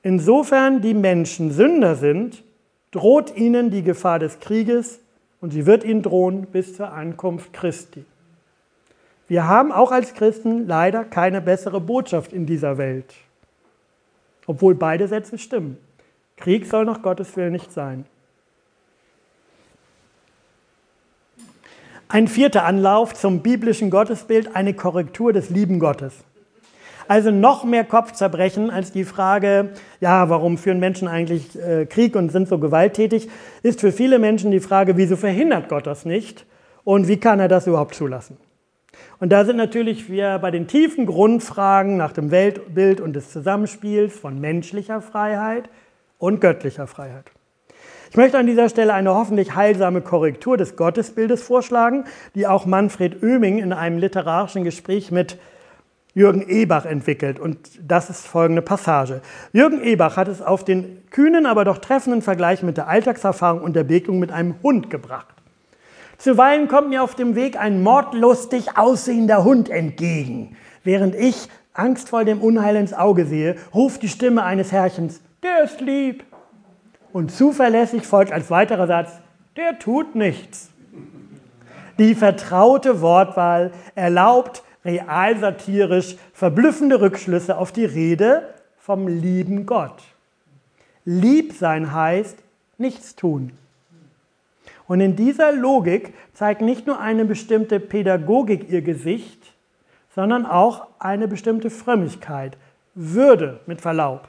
[0.05, 2.45] insofern die Menschen Sünder sind,
[2.93, 5.01] droht ihnen die Gefahr des Krieges
[5.41, 8.05] und sie wird ihnen drohen bis zur Ankunft Christi.
[9.27, 13.13] Wir haben auch als Christen leider keine bessere Botschaft in dieser Welt,
[14.47, 15.79] obwohl beide Sätze stimmen.
[16.37, 18.05] Krieg soll nach Gottes Willen nicht sein.
[22.17, 26.15] Ein vierter Anlauf zum biblischen Gottesbild, eine Korrektur des lieben Gottes.
[27.09, 32.33] Also noch mehr Kopfzerbrechen als die Frage, ja, warum führen Menschen eigentlich äh, Krieg und
[32.33, 33.29] sind so gewalttätig,
[33.63, 36.47] ist für viele Menschen die Frage, wieso verhindert Gott das nicht
[36.85, 38.39] und wie kann er das überhaupt zulassen?
[39.21, 44.19] Und da sind natürlich wir bei den tiefen Grundfragen nach dem Weltbild und des Zusammenspiels
[44.19, 45.69] von menschlicher Freiheit
[46.17, 47.31] und göttlicher Freiheit.
[48.11, 53.23] Ich möchte an dieser Stelle eine hoffentlich heilsame Korrektur des Gottesbildes vorschlagen, die auch Manfred
[53.23, 55.39] Oeming in einem literarischen Gespräch mit
[56.15, 57.39] Jürgen Ebach entwickelt.
[57.39, 59.21] Und das ist folgende Passage.
[59.53, 63.77] Jürgen Ebach hat es auf den kühnen, aber doch treffenden Vergleich mit der Alltagserfahrung und
[63.77, 65.35] der Begegnung mit einem Hund gebracht.
[66.17, 70.57] Zuweilen kommt mir auf dem Weg ein mordlustig aussehender Hund entgegen.
[70.83, 75.83] Während ich angstvoll dem Unheil ins Auge sehe, ruft die Stimme eines Herrchens, der ist
[75.83, 76.25] lieb.
[77.17, 79.11] Und zuverlässig folgt als weiterer Satz,
[79.57, 80.71] der tut nichts.
[81.99, 90.03] Die vertraute Wortwahl erlaubt realsatirisch verblüffende Rückschlüsse auf die Rede vom lieben Gott.
[91.07, 92.37] Lieb sein heißt
[92.77, 93.53] nichts tun.
[94.87, 99.55] Und in dieser Logik zeigt nicht nur eine bestimmte Pädagogik ihr Gesicht,
[100.15, 102.59] sondern auch eine bestimmte Frömmigkeit,
[102.95, 104.29] Würde mit Verlaub.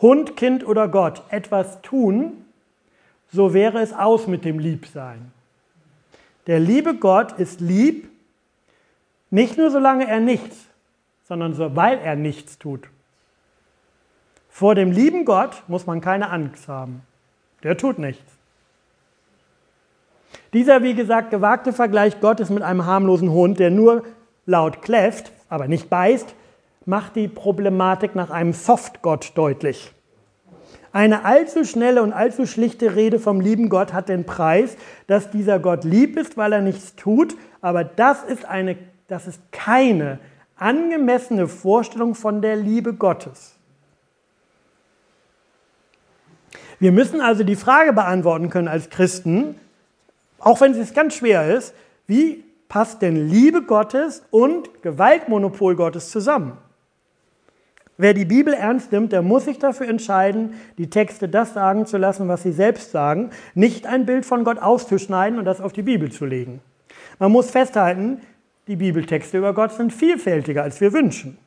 [0.00, 2.44] Hund, Kind oder Gott etwas tun,
[3.32, 5.32] so wäre es aus mit dem Liebsein.
[6.46, 8.08] Der liebe Gott ist lieb
[9.34, 10.56] nicht nur solange er nichts,
[11.26, 12.88] sondern so, weil er nichts tut.
[14.48, 17.02] Vor dem lieben Gott muss man keine Angst haben.
[17.64, 18.32] Der tut nichts.
[20.52, 24.04] Dieser, wie gesagt, gewagte Vergleich Gottes mit einem harmlosen Hund, der nur
[24.46, 26.36] laut kläfft, aber nicht beißt,
[26.86, 29.92] macht die Problematik nach einem Softgott deutlich.
[30.92, 35.58] Eine allzu schnelle und allzu schlichte Rede vom lieben Gott hat den Preis, dass dieser
[35.58, 38.76] Gott lieb ist, weil er nichts tut, aber das ist eine
[39.08, 40.18] das ist keine
[40.56, 43.54] angemessene Vorstellung von der Liebe Gottes.
[46.78, 49.58] Wir müssen also die Frage beantworten können als Christen,
[50.38, 51.74] auch wenn es ganz schwer ist,
[52.06, 56.58] wie passt denn Liebe Gottes und Gewaltmonopol Gottes zusammen?
[57.96, 61.96] Wer die Bibel ernst nimmt, der muss sich dafür entscheiden, die Texte das sagen zu
[61.96, 65.82] lassen, was sie selbst sagen, nicht ein Bild von Gott auszuschneiden und das auf die
[65.82, 66.60] Bibel zu legen.
[67.20, 68.20] Man muss festhalten,
[68.66, 71.38] die Bibeltexte über Gott sind vielfältiger, als wir wünschen.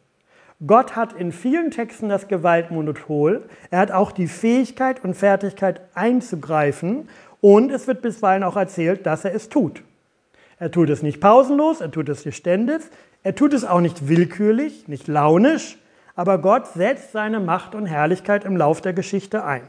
[0.66, 3.44] Gott hat in vielen Texten das Gewaltmonopol.
[3.70, 7.10] Er hat auch die Fähigkeit und Fertigkeit einzugreifen.
[7.42, 9.84] Und es wird bisweilen auch erzählt, dass er es tut.
[10.60, 12.82] Er tut es nicht pausenlos, er tut es nicht ständig,
[13.22, 15.78] er tut es auch nicht willkürlich, nicht launisch,
[16.18, 19.62] aber Gott setzt seine Macht und Herrlichkeit im Lauf der Geschichte ein.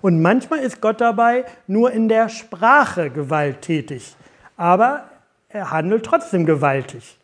[0.00, 4.16] Und manchmal ist Gott dabei nur in der Sprache gewalttätig,
[4.56, 5.04] aber
[5.48, 7.18] er handelt trotzdem gewaltig.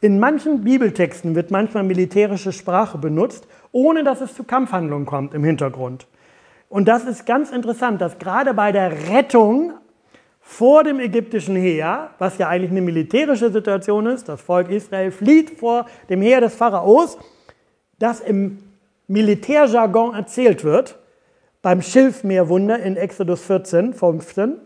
[0.00, 5.44] In manchen Bibeltexten wird manchmal militärische Sprache benutzt, ohne dass es zu Kampfhandlungen kommt im
[5.44, 6.06] Hintergrund.
[6.68, 9.74] Und das ist ganz interessant, dass gerade bei der Rettung
[10.40, 15.58] vor dem ägyptischen Heer, was ja eigentlich eine militärische Situation ist, das Volk Israel flieht
[15.58, 17.18] vor dem Heer des Pharaos,
[17.98, 18.58] das im
[19.08, 20.98] Militärjargon erzählt wird,
[21.62, 24.58] beim Schilfmeerwunder in Exodus 14, 15.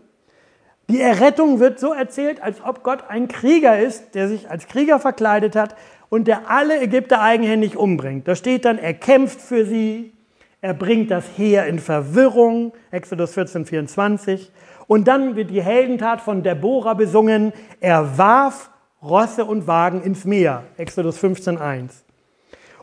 [0.89, 4.99] Die Errettung wird so erzählt, als ob Gott ein Krieger ist, der sich als Krieger
[4.99, 5.75] verkleidet hat
[6.09, 8.27] und der alle Ägypter eigenhändig umbringt.
[8.27, 10.13] Da steht dann, er kämpft für sie,
[10.59, 14.51] er bringt das Heer in Verwirrung, Exodus 14, 24.
[14.87, 18.69] Und dann wird die Heldentat von Deborah besungen, er warf
[19.01, 22.03] Rosse und Wagen ins Meer, Exodus 15, 1.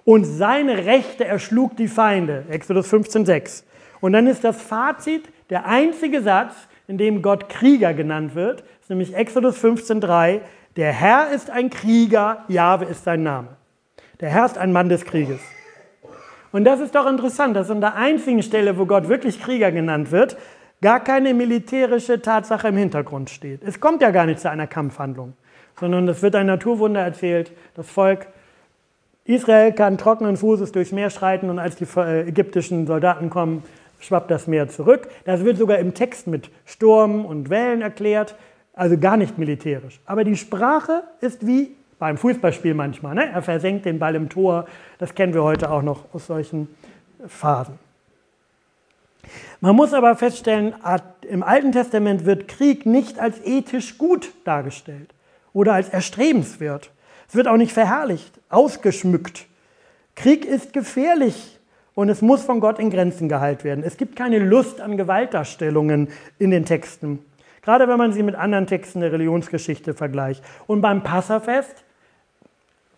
[0.08, 3.66] Und seine Rechte erschlug die Feinde, Exodus 15, 6.
[4.00, 6.54] Und dann ist das Fazit, der einzige Satz,
[6.86, 10.40] in dem Gott Krieger genannt wird, ist nämlich Exodus 15,3.
[10.76, 13.48] Der Herr ist ein Krieger, Jahwe ist sein Name.
[14.18, 15.40] Der Herr ist ein Mann des Krieges.
[16.52, 20.10] Und das ist doch interessant, dass an der einzigen Stelle, wo Gott wirklich Krieger genannt
[20.10, 20.38] wird,
[20.80, 23.62] gar keine militärische Tatsache im Hintergrund steht.
[23.62, 25.34] Es kommt ja gar nicht zu einer Kampfhandlung,
[25.78, 27.52] sondern es wird ein Naturwunder erzählt.
[27.74, 28.26] Das Volk
[29.28, 33.62] Israel kann trockenen Fußes durchs Meer schreiten und als die äh, ägyptischen Soldaten kommen,
[34.00, 35.08] schwappt das Meer zurück.
[35.26, 38.36] Das wird sogar im Text mit Sturm und Wellen erklärt,
[38.72, 40.00] also gar nicht militärisch.
[40.06, 43.14] Aber die Sprache ist wie beim Fußballspiel manchmal.
[43.14, 43.30] Ne?
[43.30, 44.64] Er versenkt den Ball im Tor.
[44.98, 46.68] Das kennen wir heute auch noch aus solchen
[47.26, 47.78] Phasen.
[49.60, 50.74] Man muss aber feststellen,
[51.28, 55.12] im Alten Testament wird Krieg nicht als ethisch gut dargestellt
[55.52, 56.90] oder als erstrebenswert.
[57.28, 59.46] Es wird auch nicht verherrlicht, ausgeschmückt.
[60.14, 61.58] Krieg ist gefährlich,
[61.98, 63.82] und es muss von Gott in Grenzen gehalten werden.
[63.84, 66.06] Es gibt keine Lust an Gewaltdarstellungen
[66.38, 67.18] in den Texten,
[67.60, 70.44] gerade wenn man sie mit anderen Texten der Religionsgeschichte vergleicht.
[70.68, 71.82] Und beim Passafest,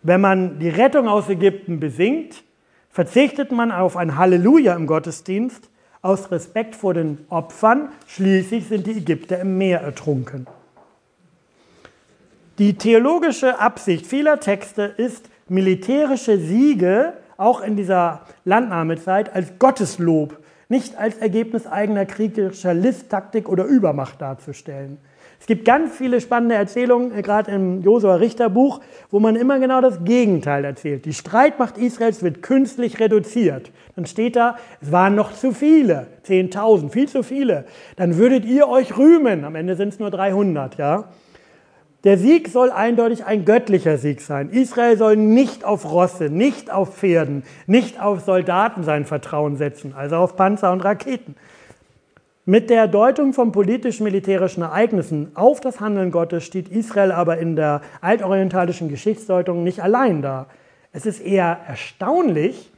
[0.03, 2.45] wenn man die Rettung aus Ägypten besingt,
[2.91, 5.71] verzichtet man auf ein Halleluja im Gottesdienst
[6.03, 7.89] aus Respekt vor den Opfern.
[8.07, 10.47] Schließlich sind die Ägypter im Meer ertrunken.
[12.61, 20.37] Die theologische Absicht vieler Texte ist, militärische Siege auch in dieser Landnahmezeit als Gotteslob,
[20.69, 24.99] nicht als Ergebnis eigener kriegerischer Listtaktik oder Übermacht darzustellen.
[25.41, 28.81] Es gibt ganz viele spannende Erzählungen, äh, gerade im Josua Richterbuch,
[29.11, 31.07] wo man immer genau das Gegenteil erzählt.
[31.07, 33.71] Die Streitmacht Israels wird künstlich reduziert.
[33.97, 37.65] Dann steht da, es waren noch zu viele, 10.000, viel zu viele.
[37.97, 39.47] Dann würdet ihr euch rühmen.
[39.47, 41.09] Am Ende sind es nur 300, ja.
[42.05, 44.49] Der Sieg soll eindeutig ein göttlicher Sieg sein.
[44.51, 50.17] Israel soll nicht auf Rosse, nicht auf Pferden, nicht auf Soldaten sein Vertrauen setzen, also
[50.17, 51.37] auf Panzer und Raketen.
[52.47, 57.83] Mit der Deutung von politisch-militärischen Ereignissen auf das Handeln Gottes steht Israel aber in der
[58.01, 60.47] altorientalischen Geschichtsdeutung nicht allein da.
[60.93, 62.71] Es ist eher erstaunlich,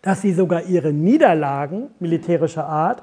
[0.00, 3.02] dass sie sogar ihre Niederlagen militärischer Art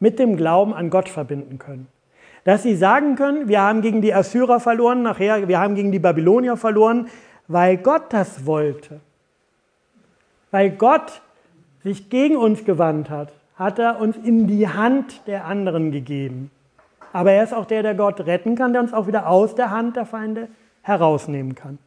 [0.00, 1.86] mit dem Glauben an Gott verbinden können
[2.48, 5.98] dass sie sagen können, wir haben gegen die Assyrer verloren, nachher, wir haben gegen die
[5.98, 7.08] Babylonier verloren,
[7.46, 9.00] weil Gott das wollte.
[10.50, 11.20] Weil Gott
[11.84, 16.50] sich gegen uns gewandt hat, hat er uns in die Hand der anderen gegeben.
[17.12, 19.70] Aber er ist auch der, der Gott retten kann, der uns auch wieder aus der
[19.70, 20.48] Hand der Feinde
[20.80, 21.78] herausnehmen kann.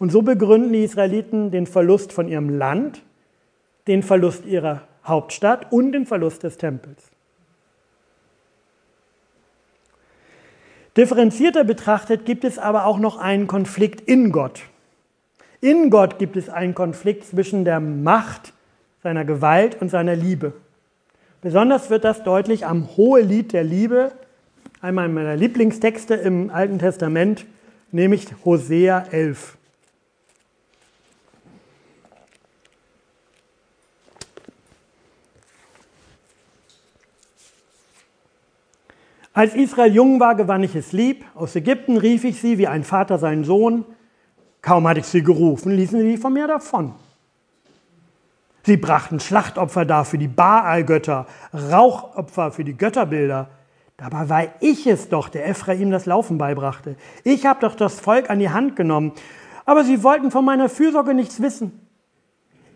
[0.00, 3.02] Und so begründen die Israeliten den Verlust von ihrem Land,
[3.86, 7.09] den Verlust ihrer Hauptstadt und den Verlust des Tempels.
[10.96, 14.62] Differenzierter betrachtet gibt es aber auch noch einen Konflikt in Gott.
[15.60, 18.52] In Gott gibt es einen Konflikt zwischen der Macht
[19.02, 20.52] seiner Gewalt und seiner Liebe.
[21.42, 24.12] Besonders wird das deutlich am Hohelied der Liebe,
[24.80, 27.46] einmal meiner Lieblingstexte im Alten Testament,
[27.92, 29.56] nämlich Hosea 11.
[39.40, 41.24] Als Israel jung war, gewann ich es lieb.
[41.34, 43.86] Aus Ägypten rief ich sie wie ein Vater seinen Sohn.
[44.60, 46.92] Kaum hatte ich sie gerufen, ließen sie von mir davon.
[48.64, 53.48] Sie brachten Schlachtopfer dar für die Baal-Götter, Rauchopfer für die Götterbilder.
[53.96, 56.96] Dabei war ich es doch, der Ephraim das Laufen beibrachte.
[57.24, 59.12] Ich habe doch das Volk an die Hand genommen.
[59.64, 61.89] Aber sie wollten von meiner Fürsorge nichts wissen.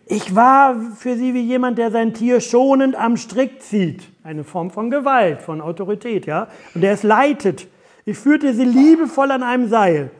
[0.06, 4.02] Ich war für sie wie jemand, der sein Tier schonend am Strick zieht.
[4.22, 6.48] Eine Form von Gewalt, von Autorität, ja.
[6.74, 7.66] Und der es leitet.
[8.04, 10.10] Ich führte sie liebevoll an einem Seil.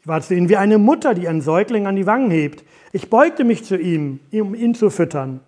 [0.00, 2.64] Ich war zu ihnen wie eine Mutter, die einen Säugling an die Wangen hebt.
[2.92, 5.40] Ich beugte mich zu ihm, um ihn zu füttern.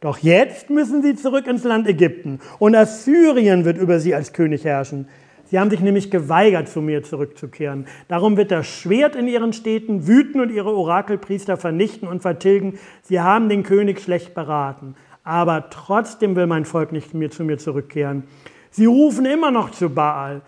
[0.00, 4.64] Doch jetzt müssen sie zurück ins Land Ägypten und Assyrien wird über sie als König
[4.64, 5.08] herrschen.
[5.50, 7.86] Sie haben sich nämlich geweigert, zu mir zurückzukehren.
[8.06, 12.78] Darum wird das Schwert in ihren Städten wüten und ihre Orakelpriester vernichten und vertilgen.
[13.02, 14.94] Sie haben den König schlecht beraten.
[15.24, 18.22] Aber trotzdem will mein Volk nicht mehr zu mir zurückkehren.
[18.70, 20.42] Sie rufen immer noch zu Baal.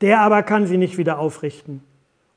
[0.00, 1.84] Der aber kann sie nicht wieder aufrichten.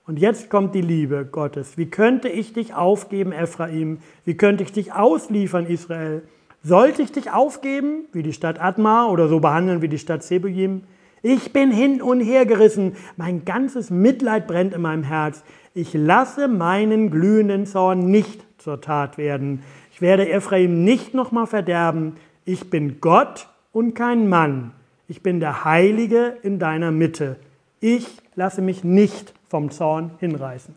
[0.05, 1.79] Und jetzt kommt die Liebe Gottes.
[1.79, 3.99] Wie könnte ich dich aufgeben, Ephraim?
[4.23, 6.21] Wie könnte ich dich ausliefern, Israel?
[6.61, 10.84] Sollte ich dich aufgeben, wie die Stadt Adma oder so behandeln wie die Stadt Sebujim?
[11.24, 15.43] Ich bin hin und her gerissen, mein ganzes Mitleid brennt in meinem Herz.
[15.74, 19.63] Ich lasse meinen glühenden Zorn nicht zur Tat werden.
[19.93, 22.15] Ich werde Ephraim nicht nochmal verderben.
[22.43, 24.72] Ich bin Gott und kein Mann.
[25.07, 27.36] Ich bin der Heilige in deiner Mitte.
[27.80, 30.74] Ich lasse mich nicht vom Zorn hinreißen.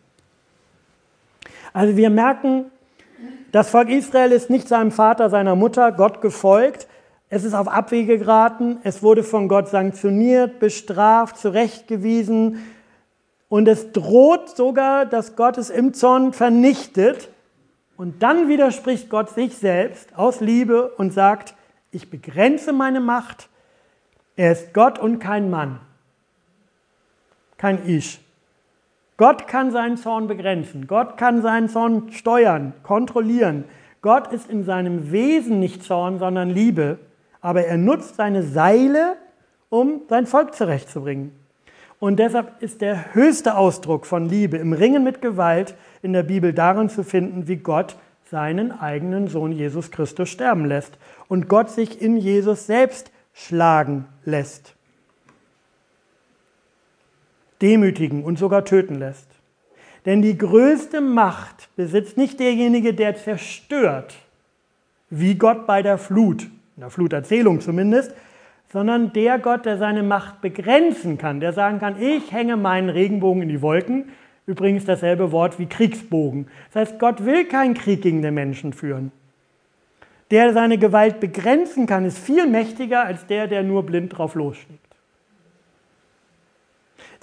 [1.73, 2.67] Also wir merken,
[3.53, 6.87] das Volk Israel ist nicht seinem Vater, seiner Mutter, Gott gefolgt.
[7.35, 8.79] Es ist auf Abwege geraten.
[8.85, 12.65] Es wurde von Gott sanktioniert, bestraft, zurechtgewiesen.
[13.49, 17.29] Und es droht sogar, dass Gott es im Zorn vernichtet.
[17.97, 21.57] Und dann widerspricht Gott sich selbst aus Liebe und sagt,
[21.91, 23.49] ich begrenze meine Macht.
[24.37, 25.81] Er ist Gott und kein Mann.
[27.57, 28.21] Kein Ich.
[29.17, 30.87] Gott kann seinen Zorn begrenzen.
[30.87, 33.65] Gott kann seinen Zorn steuern, kontrollieren.
[34.03, 37.01] Gott ist in seinem Wesen nicht Zorn, sondern Liebe.
[37.45, 39.17] Aber er nutzt seine Seile,
[39.69, 41.33] um sein Volk zurechtzubringen.
[42.01, 46.53] Und deshalb ist der höchste Ausdruck von Liebe im Ringen mit Gewalt in der Bibel
[46.53, 47.97] darin zu finden, wie Gott
[48.31, 54.75] seinen eigenen Sohn Jesus Christus sterben lässt und Gott sich in Jesus selbst schlagen lässt
[57.65, 59.27] demütigen und sogar töten lässt.
[60.05, 64.15] Denn die größte Macht besitzt nicht derjenige, der zerstört,
[65.09, 66.47] wie Gott bei der Flut,
[66.77, 68.15] in der Fluterzählung zumindest,
[68.73, 73.43] sondern der Gott, der seine Macht begrenzen kann, der sagen kann, ich hänge meinen Regenbogen
[73.43, 74.11] in die Wolken,
[74.47, 76.49] übrigens dasselbe Wort wie Kriegsbogen.
[76.73, 79.13] Das heißt, Gott will keinen Krieg gegen den Menschen führen.
[80.31, 84.85] Der seine Gewalt begrenzen kann, ist viel mächtiger als der, der nur blind drauf losschlägt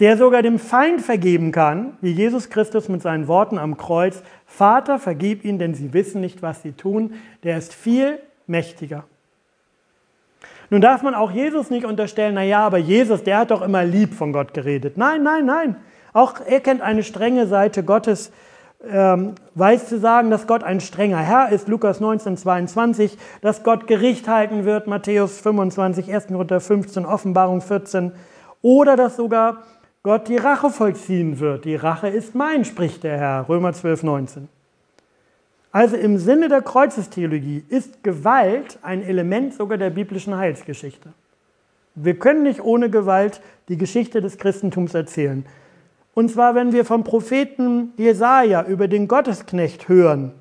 [0.02, 4.98] der sogar dem Feind vergeben kann, wie Jesus Christus mit seinen Worten am Kreuz, Vater,
[4.98, 9.04] vergib ihnen, denn sie wissen nicht, was sie tun, der ist viel mächtiger.
[10.72, 14.14] Nun darf man auch Jesus nicht unterstellen, naja, aber Jesus, der hat doch immer lieb
[14.14, 14.98] von Gott geredet.
[14.98, 15.76] Nein, nein, nein.
[16.14, 18.32] Auch er kennt eine strenge Seite Gottes,
[18.90, 23.86] ähm, weiß zu sagen, dass Gott ein strenger Herr ist, Lukas 19, 22, dass Gott
[23.86, 26.28] Gericht halten wird, Matthäus 25, 1.
[26.28, 28.14] Korinther 15, Offenbarung 14,
[28.62, 29.58] oder dass sogar
[30.04, 31.66] Gott die Rache vollziehen wird.
[31.66, 34.61] Die Rache ist mein, spricht der Herr, Römer 12, 19.
[35.72, 41.14] Also im Sinne der Kreuzestheologie ist Gewalt ein Element sogar der biblischen Heilsgeschichte.
[41.96, 45.46] Wir können nicht ohne Gewalt die Geschichte des Christentums erzählen.
[46.14, 50.34] Und zwar, wenn wir vom Propheten Jesaja über den Gottesknecht hören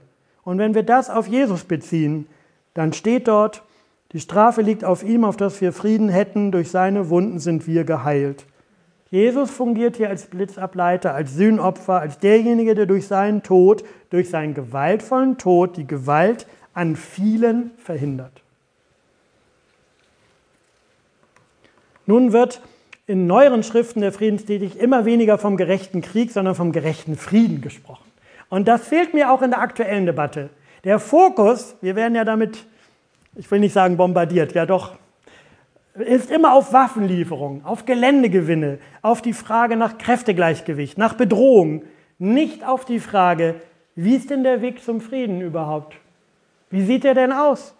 [0.42, 2.26] und wenn wir das auf Jesus beziehen,
[2.74, 3.62] dann steht dort,
[4.12, 7.84] die Strafe liegt auf ihm, auf dass wir Frieden hätten, durch seine Wunden sind wir
[7.84, 8.46] geheilt.
[9.10, 14.54] Jesus fungiert hier als Blitzableiter, als Sühnopfer, als derjenige, der durch seinen Tod, durch seinen
[14.54, 18.42] gewaltvollen Tod die Gewalt an vielen verhindert.
[22.06, 22.60] Nun wird
[23.06, 28.04] in neueren Schriften der Friedensthetik immer weniger vom gerechten Krieg, sondern vom gerechten Frieden gesprochen.
[28.48, 30.50] Und das fehlt mir auch in der aktuellen Debatte.
[30.84, 32.66] Der Fokus, wir werden ja damit,
[33.36, 34.96] ich will nicht sagen bombardiert, ja doch,
[35.94, 41.82] ist immer auf Waffenlieferung, auf Geländegewinne, auf die Frage nach Kräftegleichgewicht, nach Bedrohung,
[42.18, 43.56] nicht auf die Frage,
[44.02, 45.94] wie ist denn der Weg zum Frieden überhaupt?
[46.70, 47.74] Wie sieht er denn aus?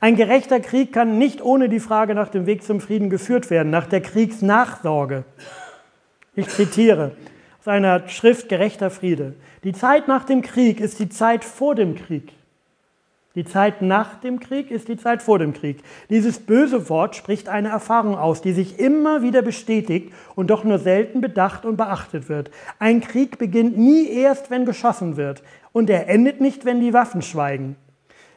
[0.00, 3.70] Ein gerechter Krieg kann nicht ohne die Frage nach dem Weg zum Frieden geführt werden,
[3.70, 5.24] nach der Kriegsnachsorge.
[6.34, 7.12] Ich zitiere
[7.60, 9.34] aus einer Schrift Gerechter Friede.
[9.62, 12.32] Die Zeit nach dem Krieg ist die Zeit vor dem Krieg.
[13.34, 15.82] Die Zeit nach dem Krieg ist die Zeit vor dem Krieg.
[16.08, 20.78] Dieses böse Wort spricht eine Erfahrung aus, die sich immer wieder bestätigt und doch nur
[20.78, 22.52] selten bedacht und beachtet wird.
[22.78, 27.22] Ein Krieg beginnt nie erst, wenn geschossen wird, und er endet nicht, wenn die Waffen
[27.22, 27.74] schweigen.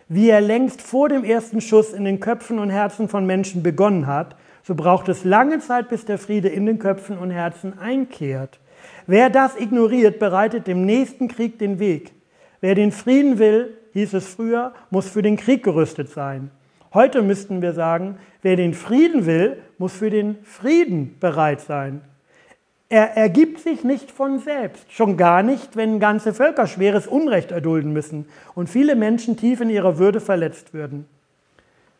[0.09, 4.07] Wie er längst vor dem ersten Schuss in den Köpfen und Herzen von Menschen begonnen
[4.07, 8.59] hat, so braucht es lange Zeit, bis der Friede in den Köpfen und Herzen einkehrt.
[9.05, 12.13] Wer das ignoriert, bereitet dem nächsten Krieg den Weg.
[12.61, 16.51] Wer den Frieden will, hieß es früher, muss für den Krieg gerüstet sein.
[16.93, 22.01] Heute müssten wir sagen, wer den Frieden will, muss für den Frieden bereit sein.
[22.89, 27.91] Er ergibt sich nicht von selbst, schon gar nicht, wenn ganze Völker schweres Unrecht erdulden
[27.91, 31.07] müssen und viele Menschen tief in ihrer Würde verletzt würden.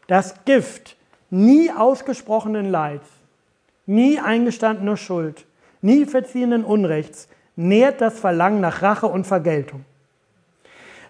[0.06, 0.98] Das Gift
[1.32, 3.10] nie ausgesprochenen Leids,
[3.88, 5.45] nie eingestandener Schuld,
[5.82, 9.84] nie verziehenen Unrechts nährt das Verlangen nach Rache und Vergeltung.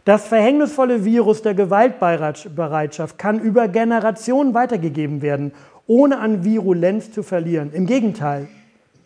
[0.08, 5.52] Das verhängnisvolle Virus der Gewaltbereitschaft kann über Generationen weitergegeben werden,
[5.86, 7.74] ohne an Virulenz zu verlieren.
[7.74, 8.48] Im Gegenteil,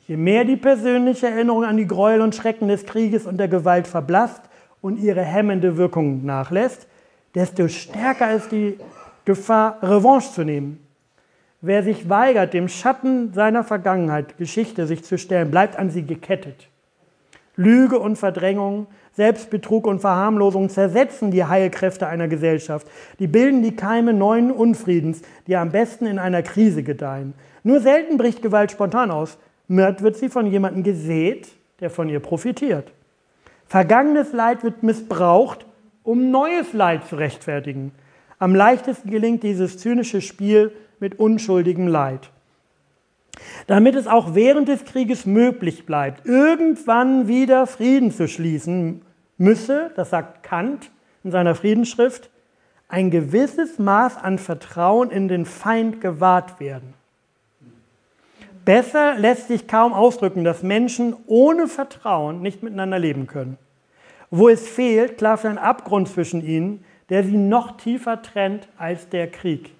[0.08, 3.88] je mehr die persönliche Erinnerung an die Gräuel und Schrecken des Krieges und der Gewalt
[3.88, 4.44] verblasst
[4.80, 6.86] und ihre hemmende Wirkung nachlässt,
[7.34, 8.78] desto stärker ist die
[9.26, 10.86] Gefahr, Revanche zu nehmen.
[11.62, 16.68] Wer sich weigert, dem Schatten seiner Vergangenheit, Geschichte sich zu stellen, bleibt an sie gekettet.
[17.56, 22.88] Lüge und Verdrängung, Selbstbetrug und Verharmlosung zersetzen die Heilkräfte einer Gesellschaft.
[23.20, 27.34] Die bilden die Keime neuen Unfriedens, die am besten in einer Krise gedeihen.
[27.64, 29.38] Nur selten bricht Gewalt spontan aus.
[29.68, 31.50] Mörd wird sie von jemandem gesät,
[31.82, 32.92] der von ihr profitiert.
[33.68, 35.66] Vergangenes Leid wird missbraucht,
[36.04, 37.92] um neues Leid zu rechtfertigen.
[38.40, 42.32] Am leichtesten gelingt dieses zynische Spiel mit unschuldigem Leid.
[43.68, 49.02] Damit es auch während des Krieges möglich bleibt, irgendwann wieder Frieden zu schließen,
[49.38, 50.92] müsse, das sagt Kant
[51.24, 52.30] in seiner Friedensschrift,
[52.88, 56.94] ein gewisses Maß an Vertrauen in den Feind gewahrt werden.
[58.66, 63.58] Besser lässt sich kaum ausdrücken, dass Menschen ohne Vertrauen nicht miteinander leben können.
[64.30, 69.30] Wo es fehlt, klafft ein Abgrund zwischen ihnen, der sie noch tiefer trennt als der
[69.30, 69.74] Krieg.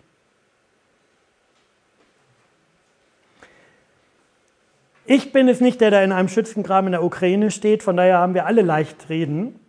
[5.14, 8.20] Ich bin es nicht, der da in einem Schützengraben in der Ukraine steht, von daher
[8.20, 9.60] haben wir alle leicht reden.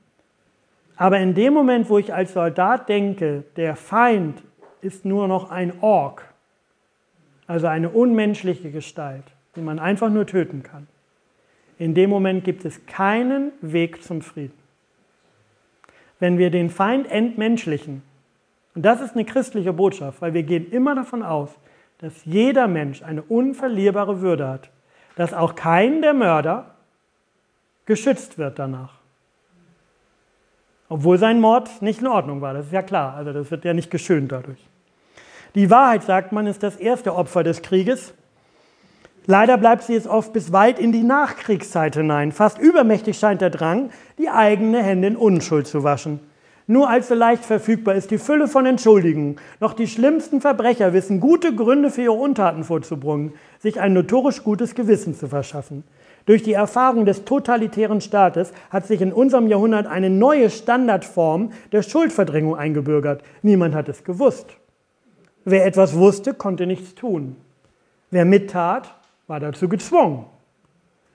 [0.95, 4.40] Aber in dem Moment, wo ich als Soldat denke, der Feind
[4.82, 6.32] ist nur noch ein Ork,
[7.49, 9.24] also eine unmenschliche Gestalt,
[9.57, 10.86] die man einfach nur töten kann,
[11.76, 14.55] in dem Moment gibt es keinen Weg zum Frieden.
[16.20, 18.05] Wenn wir den Feind entmenschlichen,
[18.76, 21.51] und das ist eine christliche Botschaft, weil wir gehen immer davon aus,
[21.99, 24.70] dass jeder Mensch eine unverlierbare Würde hat,
[25.17, 26.75] dass auch kein der Mörder
[27.87, 28.95] geschützt wird danach.
[30.89, 33.73] Obwohl sein Mord nicht in Ordnung war, das ist ja klar, also das wird ja
[33.73, 34.59] nicht geschönt dadurch.
[35.55, 38.15] Die Wahrheit, sagt man, ist das erste Opfer des Krieges.
[39.27, 42.33] Leider bleibt sie es oft bis weit in die Nachkriegszeit hinein.
[42.33, 46.21] Fast übermächtig scheint der Drang, die eigene Hände in Unschuld zu waschen.
[46.67, 49.37] Nur allzu leicht verfügbar ist die Fülle von Entschuldigungen.
[49.59, 54.75] Noch die schlimmsten Verbrecher wissen gute Gründe für ihre Untaten vorzubringen, sich ein notorisch gutes
[54.75, 55.83] Gewissen zu verschaffen.
[56.25, 61.83] Durch die Erfahrung des totalitären Staates hat sich in unserem Jahrhundert eine neue Standardform der
[61.83, 63.23] Schuldverdrängung eingebürgert.
[63.43, 64.47] Niemand hat es gewusst.
[65.45, 67.35] Wer etwas wusste, konnte nichts tun.
[68.13, 68.95] Wer mittat,
[69.27, 70.27] war dazu gezwungen.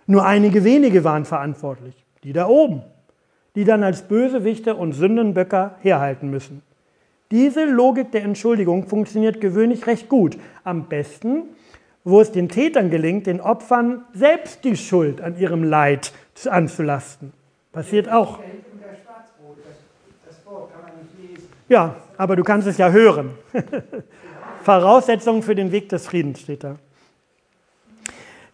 [0.07, 2.81] Nur einige wenige waren verantwortlich, die da oben
[3.57, 6.61] die dann als Bösewichte und Sündenböcker herhalten müssen.
[7.31, 10.37] Diese Logik der Entschuldigung funktioniert gewöhnlich recht gut.
[10.63, 11.41] Am besten,
[12.03, 16.13] wo es den Tätern gelingt, den Opfern selbst die Schuld an ihrem Leid
[16.47, 17.33] anzulasten.
[17.71, 18.37] Passiert auch.
[21.67, 23.31] Ja, aber du kannst es ja hören.
[24.61, 26.75] Voraussetzung für den Weg des Friedens steht da.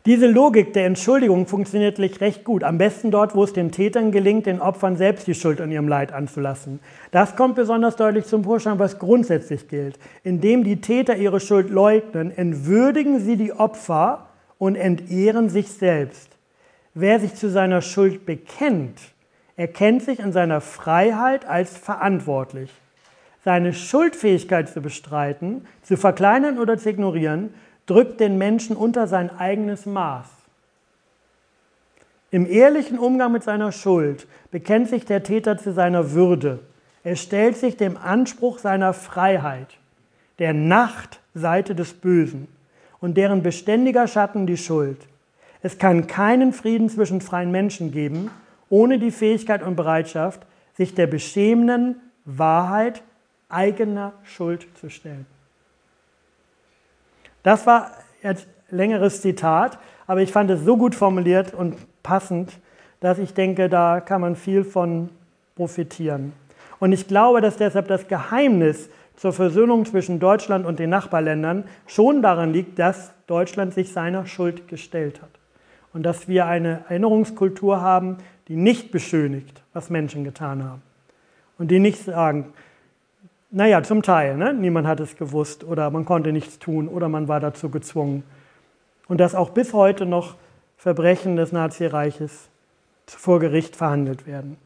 [0.05, 2.65] Diese Logik der Entschuldigung funktioniert recht gut.
[2.65, 5.87] Am besten dort, wo es den Tätern gelingt, den Opfern selbst die Schuld an ihrem
[5.87, 6.81] Leid anzulassen.
[7.11, 9.97] Das kommt besonders deutlich zum Vorschein, was grundsätzlich gilt.
[10.25, 14.27] Indem die Täter ihre Schuld leugnen, entwürdigen sie die Opfer
[14.57, 16.27] und entehren sich selbst.
[16.93, 18.99] Wer sich zu seiner Schuld bekennt,
[19.55, 22.69] erkennt sich in seiner Freiheit als verantwortlich.
[23.45, 27.53] Seine Schuldfähigkeit zu bestreiten, zu verkleinern oder zu ignorieren,
[27.85, 30.27] drückt den Menschen unter sein eigenes Maß.
[32.31, 36.59] Im ehrlichen Umgang mit seiner Schuld bekennt sich der Täter zu seiner Würde.
[37.03, 39.77] Er stellt sich dem Anspruch seiner Freiheit,
[40.39, 42.47] der Nachtseite des Bösen
[42.99, 44.97] und deren beständiger Schatten die Schuld.
[45.61, 48.31] Es kann keinen Frieden zwischen freien Menschen geben,
[48.69, 50.41] ohne die Fähigkeit und Bereitschaft,
[50.75, 53.03] sich der beschämenden Wahrheit
[53.49, 55.25] eigener Schuld zu stellen.
[57.43, 57.91] Das war
[58.21, 59.77] jetzt längeres Zitat,
[60.07, 62.59] aber ich fand es so gut formuliert und passend,
[62.99, 65.09] dass ich denke, da kann man viel von
[65.55, 66.33] profitieren.
[66.79, 72.21] Und ich glaube, dass deshalb das Geheimnis zur Versöhnung zwischen Deutschland und den Nachbarländern schon
[72.21, 75.29] daran liegt, dass Deutschland sich seiner Schuld gestellt hat.
[75.93, 78.17] Und dass wir eine Erinnerungskultur haben,
[78.47, 80.81] die nicht beschönigt, was Menschen getan haben.
[81.57, 82.53] Und die nicht sagen,
[83.53, 84.35] naja, zum Teil.
[84.35, 84.53] Ne?
[84.53, 88.23] Niemand hat es gewusst oder man konnte nichts tun oder man war dazu gezwungen.
[89.07, 90.35] Und dass auch bis heute noch
[90.75, 92.49] Verbrechen des Nazireiches
[93.05, 94.57] vor Gericht verhandelt werden.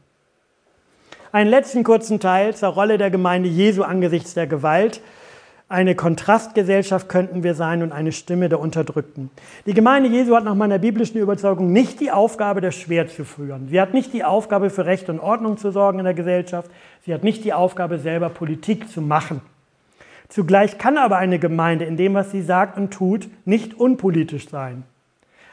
[1.32, 5.02] Einen letzten kurzen Teil zur Rolle der Gemeinde Jesu angesichts der Gewalt.
[5.70, 9.30] Eine Kontrastgesellschaft könnten wir sein und eine Stimme der Unterdrückten.
[9.66, 13.68] Die Gemeinde Jesu hat nach meiner biblischen Überzeugung nicht die Aufgabe, das Schwert zu führen.
[13.68, 16.70] Sie hat nicht die Aufgabe, für Recht und Ordnung zu sorgen in der Gesellschaft.
[17.04, 19.42] Sie hat nicht die Aufgabe, selber Politik zu machen.
[20.30, 24.84] Zugleich kann aber eine Gemeinde in dem, was sie sagt und tut, nicht unpolitisch sein.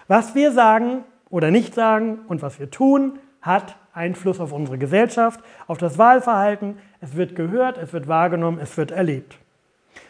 [0.08, 5.42] Was wir sagen oder nicht sagen und was wir tun, hat Einfluss auf unsere Gesellschaft,
[5.68, 6.78] auf das Wahlverhalten.
[7.02, 9.38] Es wird gehört, es wird wahrgenommen, es wird erlebt.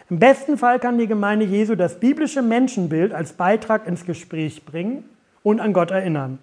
[0.10, 5.04] Im besten Fall kann die Gemeinde Jesu das biblische Menschenbild als Beitrag ins Gespräch bringen
[5.42, 6.40] und an Gott erinnern.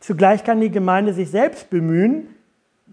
[0.00, 2.28] Zugleich kann die Gemeinde sich selbst bemühen,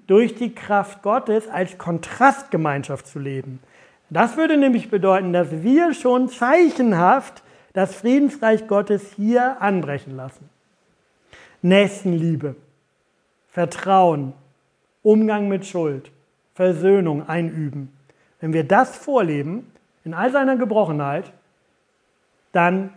[0.08, 3.60] durch die Kraft Gottes als Kontrastgemeinschaft zu leben.
[4.10, 7.44] Das würde nämlich bedeuten, dass wir schon zeichenhaft
[7.74, 10.50] das Friedensreich Gottes hier anbrechen lassen.
[11.62, 12.56] Nächstenliebe,
[13.52, 14.34] Vertrauen,
[15.02, 16.12] Umgang mit Schuld,
[16.56, 17.92] Versöhnung einüben.
[18.42, 19.71] Wenn wir das vorleben,
[20.04, 21.32] in all seiner Gebrochenheit,
[22.52, 22.92] dann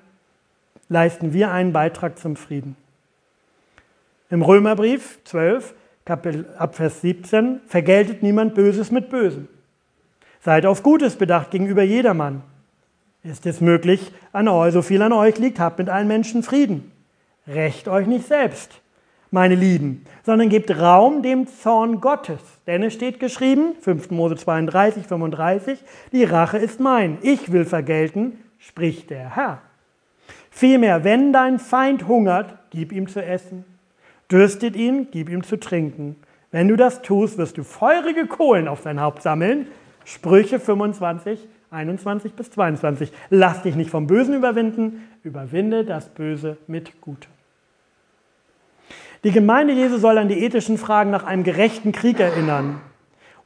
[0.88, 2.76] leisten wir einen Beitrag zum Frieden.
[4.30, 5.74] Im Römerbrief 12,
[6.04, 9.48] Kapitel, ab Vers 17, vergeltet niemand Böses mit Bösem.
[10.40, 12.42] Seid auf Gutes bedacht gegenüber jedermann.
[13.22, 16.92] Ist es möglich, an euch, so viel an euch liegt, habt mit allen Menschen Frieden.
[17.46, 18.80] Recht euch nicht selbst,
[19.34, 22.40] meine Lieben, sondern gebt Raum dem Zorn Gottes.
[22.66, 24.10] Denn es steht geschrieben, 5.
[24.10, 25.78] Mose 32, 35,
[26.12, 29.60] die Rache ist mein, ich will vergelten, spricht der Herr.
[30.50, 33.64] Vielmehr, wenn dein Feind hungert, gib ihm zu essen.
[34.30, 36.16] Dürstet ihn, gib ihm zu trinken.
[36.50, 39.66] Wenn du das tust, wirst du feurige Kohlen auf sein Haupt sammeln.
[40.04, 41.40] Sprüche 25,
[41.72, 43.10] 21 bis 22.
[43.30, 47.33] Lass dich nicht vom Bösen überwinden, überwinde das Böse mit Gutem.
[49.24, 52.80] Die Gemeinde Jesu soll an die ethischen Fragen nach einem gerechten Krieg erinnern.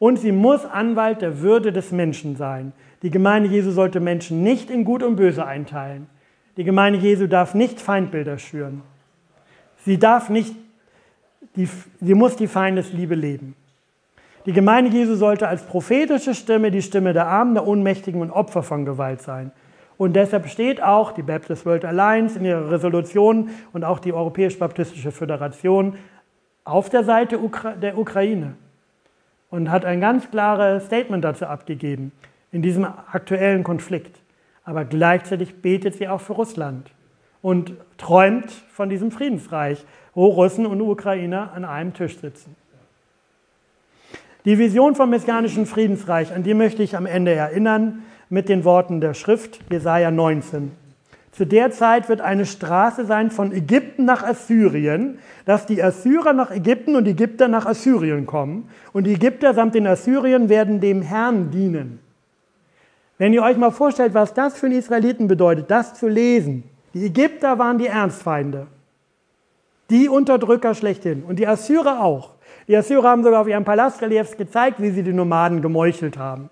[0.01, 2.73] Und sie muss Anwalt der Würde des Menschen sein.
[3.03, 6.09] Die Gemeinde Jesu sollte Menschen nicht in Gut und Böse einteilen.
[6.57, 8.83] Die Gemeinde Jesu darf nicht Feindbilder schüren.
[9.85, 10.55] Sie darf nicht,
[11.55, 11.69] die,
[12.01, 13.55] sie muss die Feindesliebe leben.
[14.47, 18.65] Die Gemeinde Jesu sollte als prophetische Stimme die Stimme der Armen, der Ohnmächtigen und Opfer
[18.65, 19.53] von Gewalt sein.
[19.99, 25.11] Und deshalb steht auch die Baptist World Alliance in ihrer Resolution und auch die Europäisch-Baptistische
[25.11, 25.97] Föderation
[26.65, 27.39] auf der Seite
[27.83, 28.55] der Ukraine
[29.51, 32.13] und hat ein ganz klares Statement dazu abgegeben
[32.53, 34.21] in diesem aktuellen Konflikt.
[34.65, 36.91] Aber gleichzeitig betet sie auch für Russland
[37.43, 39.85] und träumt von diesem Friedensreich,
[40.15, 42.55] wo Russen und Ukrainer an einem Tisch sitzen.
[44.45, 49.01] Die Vision vom messianischen Friedensreich, an die möchte ich am Ende erinnern mit den Worten
[49.01, 50.73] der Schrift, Jesaja 19.
[51.33, 56.51] Zu der Zeit wird eine Straße sein von Ägypten nach Assyrien, dass die Assyrer nach
[56.51, 58.69] Ägypten und Ägypter nach Assyrien kommen.
[58.93, 62.01] Und die Ägypter samt den Assyrien werden dem Herrn dienen.
[63.19, 66.65] Wenn ihr euch mal vorstellt, was das für einen Israeliten bedeutet, das zu lesen.
[66.95, 68.67] Die Ägypter waren die Ernstfeinde,
[69.91, 72.31] die Unterdrücker schlechthin und die Assyrer auch.
[72.67, 76.51] Die Assyrer haben sogar auf ihren Palastreliefs gezeigt, wie sie die Nomaden gemeuchelt haben.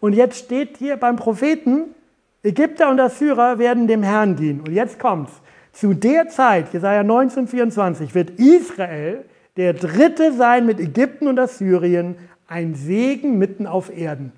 [0.00, 1.94] Und jetzt steht hier beim Propheten,
[2.42, 4.60] Ägypter und Assyrer werden dem Herrn dienen.
[4.60, 5.32] Und jetzt kommt's.
[5.72, 9.24] Zu der Zeit, Jesaja 1924, wird Israel
[9.56, 12.16] der Dritte sein mit Ägypten und Assyrien,
[12.48, 14.32] ein Segen mitten auf Erden.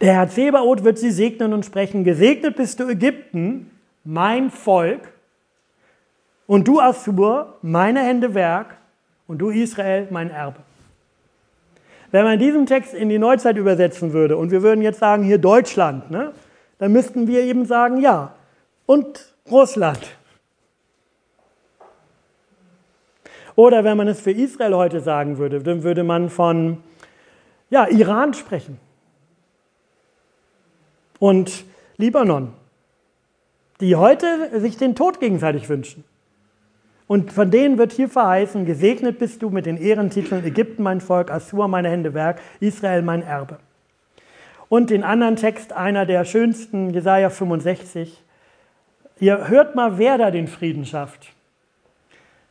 [0.00, 3.70] Der Herr Zebaoth wird sie segnen und sprechen, gesegnet bist du Ägypten,
[4.04, 5.12] mein Volk,
[6.46, 8.76] und du Assur, meine Hände Werk,
[9.26, 10.60] und du Israel, mein Erbe.
[12.14, 15.38] Wenn man diesen Text in die Neuzeit übersetzen würde und wir würden jetzt sagen, hier
[15.38, 16.30] Deutschland, ne,
[16.78, 18.36] dann müssten wir eben sagen, ja,
[18.86, 19.98] und Russland.
[23.56, 26.84] Oder wenn man es für Israel heute sagen würde, dann würde man von
[27.68, 28.78] ja, Iran sprechen
[31.18, 31.64] und
[31.96, 32.52] Libanon,
[33.80, 36.04] die heute sich den Tod gegenseitig wünschen.
[37.06, 41.30] Und von denen wird hier verheißen, gesegnet bist du mit den Ehrentiteln Ägypten mein Volk,
[41.30, 43.58] Assur meine Hände Werk, Israel mein Erbe.
[44.68, 48.22] Und den anderen Text, einer der schönsten, Jesaja 65.
[49.20, 51.32] Ihr hört mal, wer da den Frieden schafft.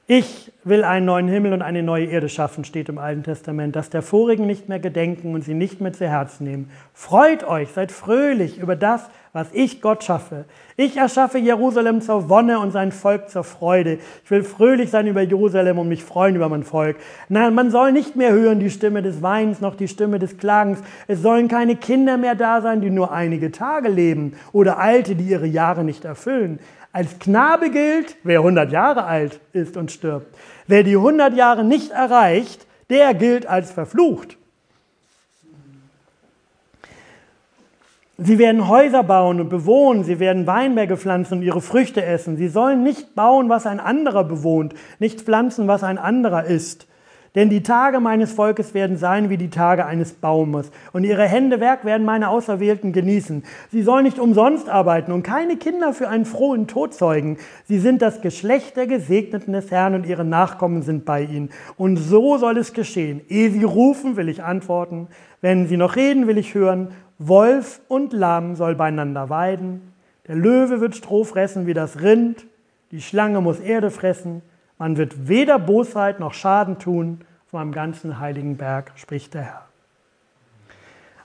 [0.06, 3.90] Ich will einen neuen Himmel und eine neue Erde schaffen, steht im Alten Testament, dass
[3.90, 6.70] der vorigen nicht mehr gedenken und sie nicht mehr zu Herzen nehmen.
[6.94, 10.44] Freut euch, seid fröhlich über das, was ich Gott schaffe.
[10.76, 13.98] Ich erschaffe Jerusalem zur Wonne und sein Volk zur Freude.
[14.26, 16.98] Ich will fröhlich sein über Jerusalem und mich freuen über mein Volk.
[17.30, 20.80] Nein, man soll nicht mehr hören die Stimme des Weins noch die Stimme des Klagens.
[21.08, 25.30] Es sollen keine Kinder mehr da sein, die nur einige Tage leben oder Alte, die
[25.30, 26.60] ihre Jahre nicht erfüllen.
[26.94, 30.28] Als Knabe gilt, wer 100 Jahre alt ist und stirbt.
[30.68, 34.38] Wer die 100 Jahre nicht erreicht, der gilt als verflucht.
[38.20, 42.38] Sie werden Häuser bauen und bewohnen, sie werden Weinberge pflanzen und ihre Früchte essen.
[42.38, 46.86] Sie sollen nicht bauen, was ein anderer bewohnt, nicht pflanzen, was ein anderer isst.
[47.36, 51.60] Denn die Tage meines Volkes werden sein wie die Tage eines Baumes, und ihre Hände
[51.60, 53.44] Werk werden meine Auserwählten genießen.
[53.72, 57.38] Sie sollen nicht umsonst arbeiten und keine Kinder für einen frohen Tod zeugen.
[57.66, 61.50] Sie sind das Geschlecht der Gesegneten des Herrn, und ihre Nachkommen sind bei ihnen.
[61.76, 63.22] Und so soll es geschehen.
[63.30, 65.08] Ehe sie rufen, will ich antworten.
[65.42, 66.90] Wenn sie noch reden, will ich hören.
[67.18, 69.94] Wolf und Lamm soll beieinander weiden.
[70.28, 72.46] Der Löwe wird Stroh fressen wie das Rind.
[72.92, 74.44] Die Schlange muss Erde fressen.
[74.84, 79.66] Man wird weder Bosheit noch Schaden tun von meinem ganzen heiligen Berg, spricht der Herr.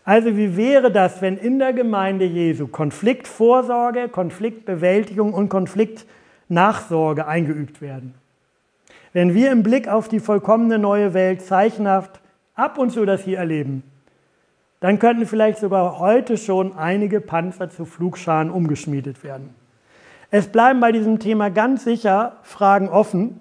[0.04, 8.14] Also wie wäre das, wenn in der Gemeinde Jesu Konfliktvorsorge, Konfliktbewältigung und Konfliktnachsorge eingeübt werden?
[9.12, 12.20] Wenn wir im Blick auf die vollkommene neue Welt zeichenhaft
[12.54, 13.82] ab und zu das hier erleben,
[14.78, 19.52] dann könnten vielleicht sogar heute schon einige Panzer zu Flugscharen umgeschmiedet werden.
[20.30, 23.40] Es bleiben bei diesem Thema ganz sicher Fragen offen,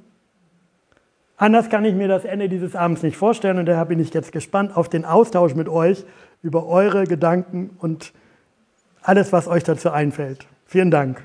[1.38, 4.31] Anders kann ich mir das Ende dieses Abends nicht vorstellen und daher bin ich jetzt
[4.31, 6.03] gespannt auf den Austausch mit euch
[6.41, 8.11] über eure Gedanken und
[9.03, 10.47] alles, was euch dazu einfällt.
[10.65, 11.23] Vielen Dank.